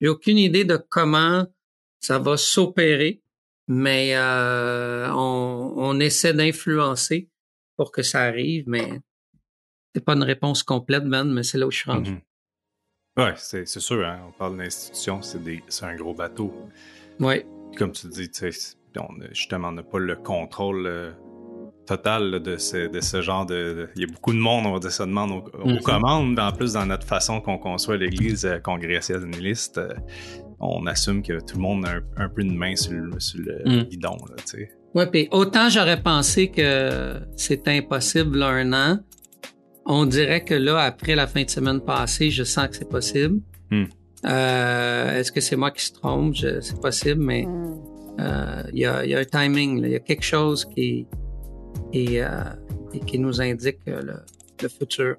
[0.00, 1.46] J'ai aucune idée de comment
[2.00, 3.22] ça va s'opérer,
[3.68, 7.30] mais euh, on, on essaie d'influencer
[7.76, 9.00] pour que ça arrive, mais
[9.94, 12.12] c'est pas une réponse complète, Ben, mais c'est là où je suis rendu.
[12.12, 12.20] Mhm.
[13.18, 16.52] Ouais, c'est c'est sûr, hein, on parle d'institutions, c'est un gros bateau.
[17.20, 17.46] Ouais.
[17.70, 18.30] Puis Comme tu dis,
[18.96, 21.10] on a- justement, on n'a pas le contrôle euh,
[21.86, 24.64] total là, de, ce, de ce genre de, de- Il y a beaucoup de monde,
[24.66, 25.80] on va dire ça demande aux, aux Mhm.
[25.82, 26.38] commandes.
[26.38, 29.92] En plus, dans notre façon qu'on conçoit l'Église euh, congressionnaliste, euh,
[30.60, 33.40] on assume que tout le monde a un, un peu une main sur le, sur
[33.40, 33.82] le Mhm.
[33.84, 34.16] guidon.
[34.30, 34.70] Là, tu sais.
[34.94, 38.98] Ouais, puis autant j'aurais pensé que c'était impossible là, un an,
[39.86, 43.40] on dirait que là, après la fin de semaine passée, je sens que c'est possible.
[43.70, 43.84] Hmm.
[44.26, 46.34] Euh, Est-ce que c'est moi qui se trompe?
[46.34, 47.74] Je- C'est possible, mais Hmm.
[48.20, 51.06] euh, il y, a, il y a un timing, il y a quelque chose qui,
[51.92, 52.28] qui, euh,
[53.06, 54.14] qui nous indique euh, le,
[54.62, 55.16] le futur.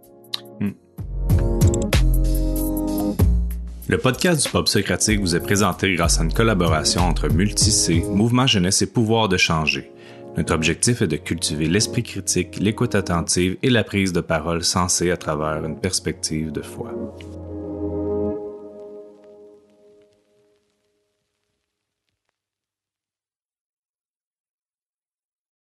[3.90, 8.48] Le podcast du Pop Socratique vous est présenté grâce à une collaboration entre Multicé, Mouvement
[8.48, 9.92] Jeunesse et Pouvoir de changer.
[10.36, 15.12] Notre objectif est de cultiver l'esprit critique, l'écoute attentive et la prise de parole sensée
[15.12, 16.92] à travers une perspective de foi.